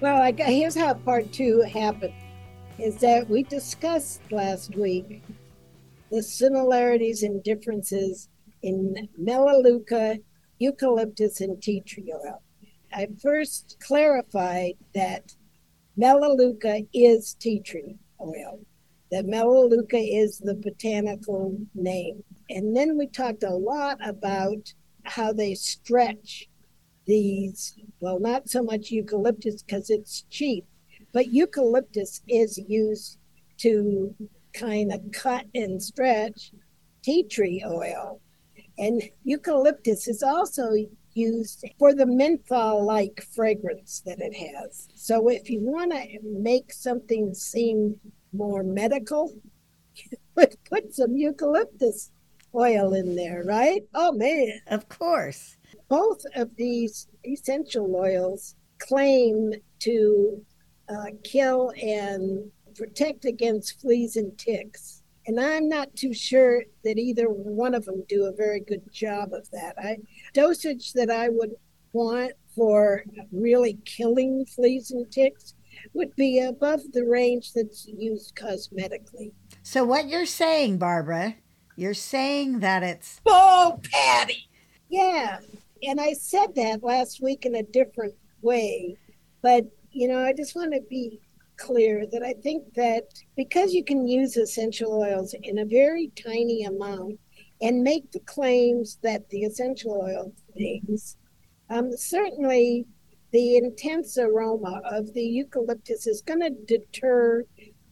[0.00, 2.14] well I, here's how part two happened
[2.78, 5.22] is that we discussed last week
[6.10, 8.28] the similarities and differences
[8.62, 10.18] in melaleuca
[10.60, 12.40] eucalyptus and tea tree oil.
[12.92, 15.34] I first clarified that
[15.96, 18.60] melaleuca is tea tree oil
[19.10, 22.22] that melaleuca is the botanical name.
[22.48, 24.72] And then we talked a lot about
[25.04, 26.48] how they stretch
[27.06, 30.64] these well not so much eucalyptus because it's cheap
[31.12, 33.18] but eucalyptus is used
[33.56, 34.14] to
[34.52, 36.52] kind of cut and stretch
[37.02, 38.20] tea tree oil
[38.80, 40.72] and eucalyptus is also
[41.14, 46.72] used for the menthol like fragrance that it has so if you want to make
[46.72, 47.94] something seem
[48.32, 49.32] more medical
[50.36, 52.10] put, put some eucalyptus
[52.54, 55.56] oil in there right oh man Of course.
[55.88, 60.44] both of these essential oils claim to
[60.88, 64.99] uh, kill and protect against fleas and ticks.
[65.26, 69.32] And I'm not too sure that either one of them do a very good job
[69.32, 69.74] of that.
[69.78, 69.98] I
[70.32, 71.52] dosage that I would
[71.92, 75.54] want for really killing fleas and ticks
[75.94, 79.32] would be above the range that's used cosmetically.
[79.62, 81.36] So what you're saying, Barbara,
[81.76, 84.48] you're saying that it's Oh, Patty.
[84.88, 85.38] Yeah.
[85.82, 88.96] And I said that last week in a different way.
[89.42, 91.20] But, you know, I just want to be
[91.60, 93.04] clear that I think that
[93.36, 97.18] because you can use essential oils in a very tiny amount
[97.60, 101.16] and make the claims that the essential oil things,
[101.68, 102.86] um, certainly
[103.32, 107.44] the intense aroma of the eucalyptus is going to deter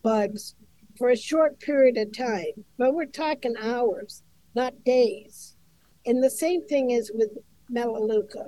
[0.03, 0.57] bugs
[0.97, 2.64] for a short period of time.
[2.77, 4.23] But we're talking hours,
[4.55, 5.57] not days.
[6.07, 7.31] And the same thing is with
[7.69, 8.47] melaleuca.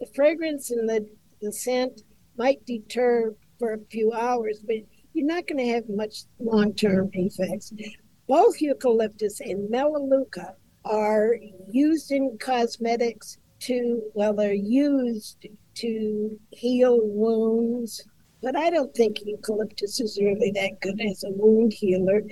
[0.00, 1.08] The fragrance and the,
[1.40, 2.02] the scent
[2.36, 4.76] might deter for a few hours, but
[5.12, 7.72] you're not going to have much long term effects.
[8.26, 10.54] Both eucalyptus and melaleuca
[10.84, 11.36] are
[11.70, 18.04] used in cosmetics to, well, they're used to heal wounds,
[18.42, 22.22] but I don't think eucalyptus is really that good as a wound healer.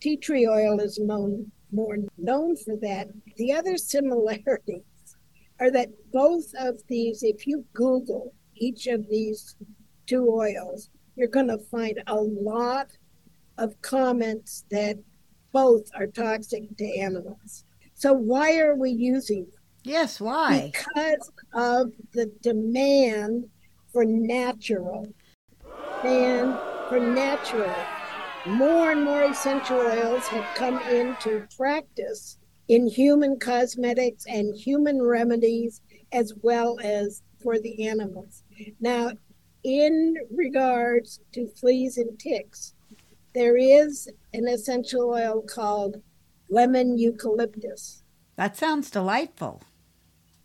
[0.00, 3.08] Tea tree oil is known, more known for that.
[3.36, 4.82] The other similarities
[5.58, 9.56] are that both of these, if you Google each of these
[10.06, 12.88] two oils, you're going to find a lot
[13.58, 14.98] of comments that
[15.52, 17.64] both are toxic to animals.
[17.94, 19.60] So why are we using them?
[19.84, 20.72] Yes, why?
[20.72, 23.48] Because of the demand
[23.92, 25.06] for natural.
[26.04, 26.54] And
[26.88, 27.74] for natural.
[28.46, 32.38] More and more essential oils have come into practice
[32.68, 35.80] in human cosmetics and human remedies
[36.12, 38.44] as well as for the animals.
[38.80, 39.12] Now,
[39.66, 42.74] in regards to fleas and ticks,
[43.34, 45.96] there is an essential oil called
[46.48, 48.04] lemon eucalyptus.
[48.36, 49.60] That sounds delightful.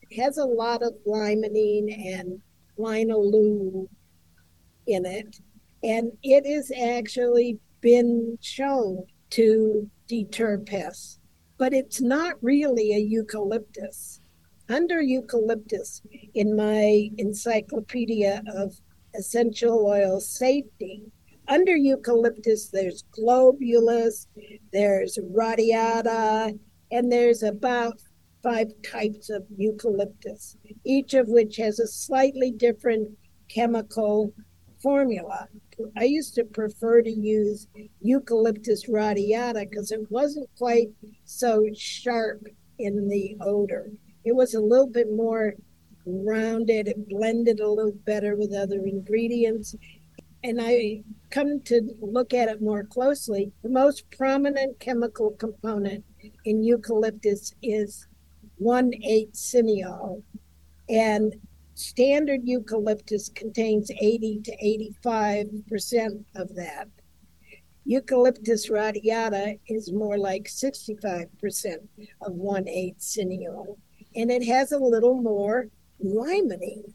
[0.09, 2.41] It has a lot of limonene and
[2.80, 3.88] linalool
[4.88, 5.39] in it,
[5.84, 11.19] and it has actually been shown to deter pests.
[11.59, 14.19] But it's not really a eucalyptus.
[14.67, 16.01] Under eucalyptus,
[16.34, 18.82] in my encyclopedia of
[19.16, 21.03] essential oil safety,
[21.47, 24.28] under eucalyptus, there's globulus,
[24.72, 26.53] there's radiata,
[26.91, 28.01] and there's about
[28.43, 33.09] five types of eucalyptus, each of which has a slightly different
[33.49, 34.34] chemical
[34.82, 35.47] formula.
[35.97, 37.68] I used to prefer to use
[38.01, 40.89] eucalyptus radiata because it wasn't quite
[41.26, 42.45] so sharp
[42.80, 43.91] in the odor.
[44.24, 45.55] It was a little bit more
[46.05, 49.75] rounded, it blended a little better with other ingredients.
[50.43, 53.51] And I come to look at it more closely.
[53.63, 56.03] The most prominent chemical component
[56.45, 58.07] in eucalyptus is
[58.57, 60.23] 1 8 cineol.
[60.89, 61.35] And
[61.75, 66.87] standard eucalyptus contains 80 to 85 percent of that.
[67.85, 71.81] Eucalyptus radiata is more like 65 percent
[72.21, 73.77] of 1 8 cineol,
[74.15, 75.67] and it has a little more
[76.03, 76.93] limonene.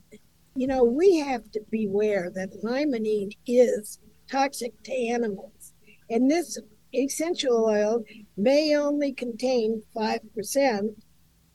[0.54, 3.98] You know, we have to beware that limonene is
[4.30, 5.74] toxic to animals,
[6.08, 6.58] and this
[6.94, 8.02] essential oil
[8.36, 11.02] may only contain 5%,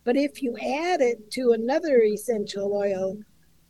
[0.04, 3.18] but if you add it to another essential oil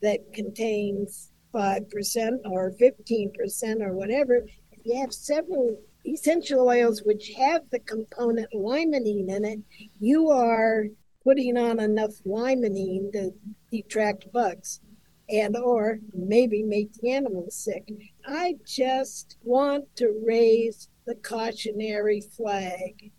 [0.02, 7.62] that contains 5% or 15% or whatever, if you have several essential oils which have
[7.70, 9.60] the component limonene in it,
[10.00, 10.86] you are
[11.22, 13.32] putting on enough limonene to
[13.72, 14.80] detract bugs
[15.28, 17.90] and or maybe make the animals sick.
[18.26, 23.10] I just want to raise the cautionary flag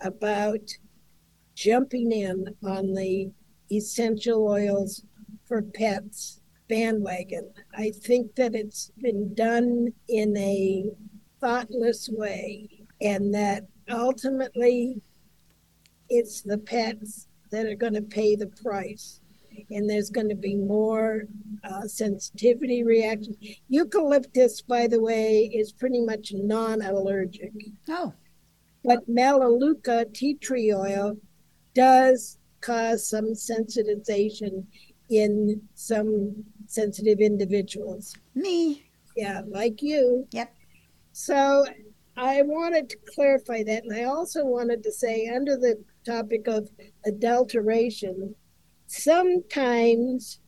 [0.00, 0.60] about
[1.54, 3.30] jumping in on the
[3.72, 5.04] essential oils
[5.46, 7.50] for pets bandwagon.
[7.74, 10.90] I think that it's been done in a
[11.40, 12.68] thoughtless way
[13.00, 15.00] and that ultimately
[16.10, 19.20] it's the pets that are going to pay the price
[19.70, 21.24] and there's going to be more
[21.64, 23.36] uh, sensitivity reaction.
[23.68, 27.52] Eucalyptus, by the way, is pretty much non-allergic.
[27.88, 28.12] Oh,
[28.84, 31.16] But Melaleuca tea tree oil
[31.74, 34.64] does cause some sensitization
[35.10, 38.14] in some sensitive individuals.
[38.34, 38.84] me.
[39.16, 40.28] Yeah, like you.
[40.30, 40.54] Yep.
[41.12, 41.66] So
[42.16, 43.84] I wanted to clarify that.
[43.84, 46.68] And I also wanted to say, under the topic of
[47.04, 48.34] adulteration,
[48.88, 50.40] sometimes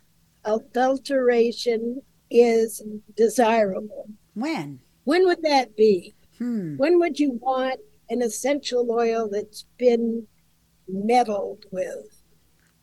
[0.45, 2.83] adulteration is
[3.17, 4.09] desirable.
[4.35, 4.81] When?
[5.05, 6.15] When would that be?
[6.39, 6.77] Hmm.
[6.77, 10.27] When would you want an essential oil that's been
[10.89, 12.23] meddled with?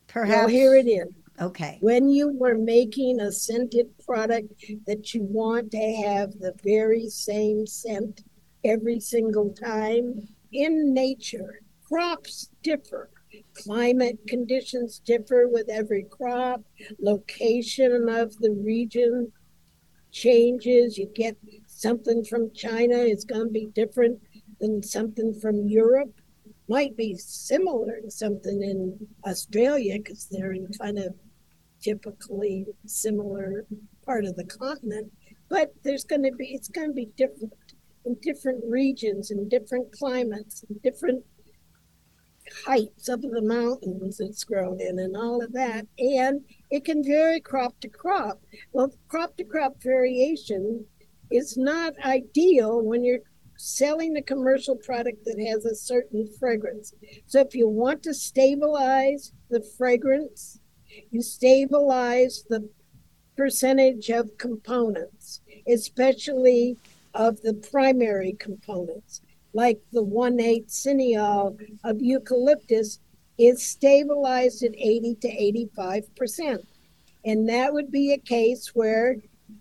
[0.06, 0.38] Perhaps.
[0.38, 1.08] Well, here it is.
[1.40, 1.78] Okay.
[1.80, 7.66] When you were making a scented product that you want to have the very same
[7.66, 8.24] scent
[8.64, 13.10] every single time, in nature, crops differ.
[13.54, 16.62] Climate conditions differ with every crop.
[17.00, 19.32] Location of the region
[20.10, 20.98] changes.
[20.98, 24.20] You get something from China, it's going to be different
[24.60, 26.12] than something from Europe.
[26.68, 31.14] Might be similar to something in Australia because they're in kind of
[31.80, 33.64] typically similar
[34.04, 35.10] part of the continent.
[35.48, 37.52] But there's going to be it's going to be different
[38.04, 41.24] in different regions and different climates and different
[42.64, 45.86] heights up of the mountains it's grown in and all of that.
[45.98, 48.40] And it can vary crop to crop.
[48.72, 50.84] Well, crop to crop variation
[51.30, 53.20] is not ideal when you're
[53.56, 56.94] selling a commercial product that has a certain fragrance.
[57.26, 60.60] So if you want to stabilize the fragrance,
[61.10, 62.68] you stabilize the
[63.36, 66.76] percentage of components, especially
[67.14, 69.22] of the primary components,
[69.52, 73.00] like the 1 8 cineol of eucalyptus
[73.38, 76.60] is stabilized at 80 to 85 percent.
[77.24, 79.16] And that would be a case where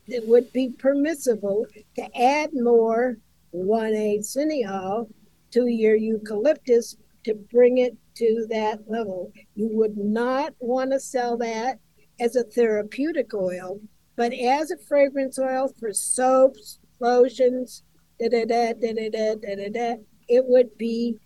[0.07, 1.65] it would be permissible
[1.95, 3.17] to add more
[3.51, 5.09] 1 8 cineol
[5.51, 9.31] to your eucalyptus to bring it to that level.
[9.55, 11.79] You would not want to sell that
[12.19, 13.79] as a therapeutic oil,
[14.15, 17.83] but as a fragrance oil for soaps, lotions,
[18.19, 19.95] da da da da da da da da,
[20.27, 21.17] it would be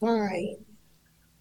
[0.00, 0.56] fine.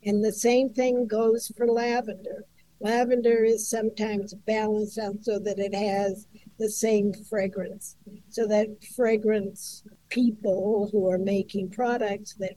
[0.05, 2.45] And the same thing goes for lavender.
[2.81, 6.27] Lavender is sometimes balanced out so that it has
[6.57, 7.97] the same fragrance,
[8.29, 12.55] so that fragrance people who are making products that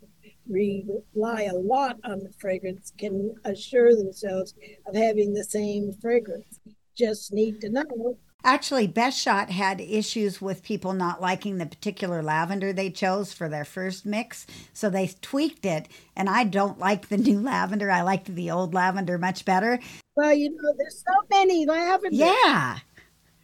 [0.48, 4.54] rely a lot on the fragrance can assure themselves
[4.86, 6.60] of having the same fragrance.
[6.96, 12.22] Just need to know Actually, Best Shot had issues with people not liking the particular
[12.22, 14.46] lavender they chose for their first mix.
[14.72, 15.88] So they tweaked it.
[16.16, 17.90] And I don't like the new lavender.
[17.90, 19.78] I liked the old lavender much better.
[20.16, 22.18] Well, you know, there's so many lavenders.
[22.18, 22.78] Yeah.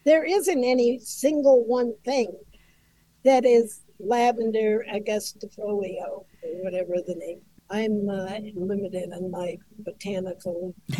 [0.04, 2.32] There isn't any single one thing
[3.24, 6.24] that is lavender augustifolia or
[6.62, 7.40] whatever the name.
[7.70, 10.74] I'm uh, limited in my botanical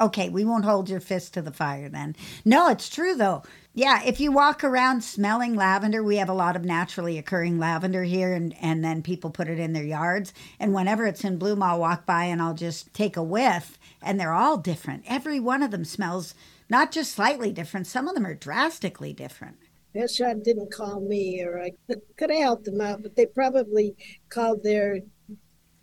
[0.00, 2.16] Okay, we won't hold your fist to the fire then.
[2.44, 3.42] No, it's true though.
[3.74, 8.02] Yeah, if you walk around smelling lavender, we have a lot of naturally occurring lavender
[8.02, 10.32] here, and, and then people put it in their yards.
[10.58, 14.18] And whenever it's in bloom, I'll walk by and I'll just take a whiff, and
[14.18, 15.04] they're all different.
[15.06, 16.34] Every one of them smells
[16.68, 19.56] not just slightly different, some of them are drastically different.
[19.94, 21.72] Best Shot didn't call me, or I
[22.16, 23.94] could have helped them out, but they probably
[24.30, 25.00] called their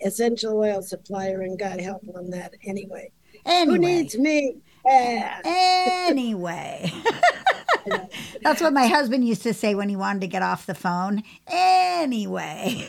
[0.03, 3.11] essential oil supplier and got help on that anyway.
[3.45, 3.75] Anyway.
[3.75, 4.57] Who needs me?
[4.85, 5.41] Yeah.
[5.45, 6.91] Anyway.
[8.41, 11.23] That's what my husband used to say when he wanted to get off the phone.
[11.47, 12.87] Anyway.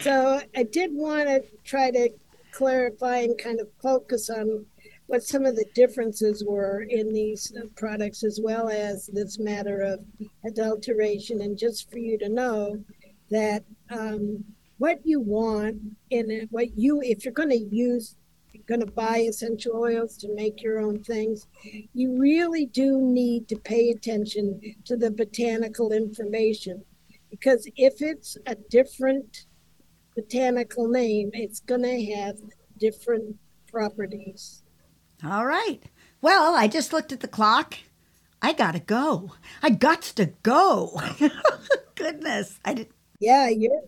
[0.00, 2.10] so I did want to try to
[2.52, 4.66] clarify and kind of focus on
[5.06, 10.04] what some of the differences were in these products, as well as this matter of
[10.46, 11.42] adulteration.
[11.42, 12.82] And just for you to know
[13.30, 14.44] that um,
[14.78, 15.76] what you want
[16.10, 18.16] in it, what you, if you're going to use
[18.66, 21.46] going to buy essential oils to make your own things,
[21.92, 26.84] you really do need to pay attention to the botanical information.
[27.30, 29.46] Because if it's a different
[30.16, 32.36] botanical name, it's going to have
[32.78, 33.36] different
[33.66, 34.62] properties.
[35.24, 35.82] All right.
[36.20, 37.76] Well, I just looked at the clock.
[38.40, 39.32] I gotta go.
[39.62, 41.00] I got to go.
[41.94, 42.88] Goodness, I did.
[43.18, 43.80] Yeah, you're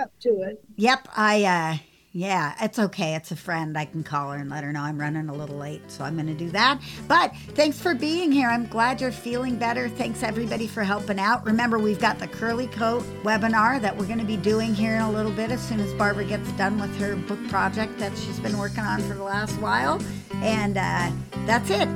[0.00, 0.62] up to it.
[0.76, 1.78] Yep, I uh,
[2.16, 3.16] yeah, it's okay.
[3.16, 3.76] It's a friend.
[3.76, 6.14] I can call her and let her know I'm running a little late, so I'm
[6.14, 6.80] going to do that.
[7.08, 8.48] But thanks for being here.
[8.48, 9.88] I'm glad you're feeling better.
[9.88, 11.44] Thanks everybody for helping out.
[11.44, 15.02] Remember, we've got the Curly Coat webinar that we're going to be doing here in
[15.02, 18.38] a little bit as soon as Barbara gets done with her book project that she's
[18.38, 20.00] been working on for the last while.
[20.34, 21.10] And uh,
[21.46, 21.88] that's it.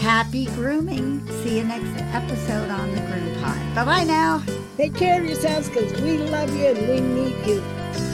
[0.00, 1.24] Happy grooming.
[1.44, 3.74] See you next episode on the Groom Pod.
[3.76, 4.42] Bye bye now.
[4.76, 8.11] Take care of yourselves because we love you and we need you.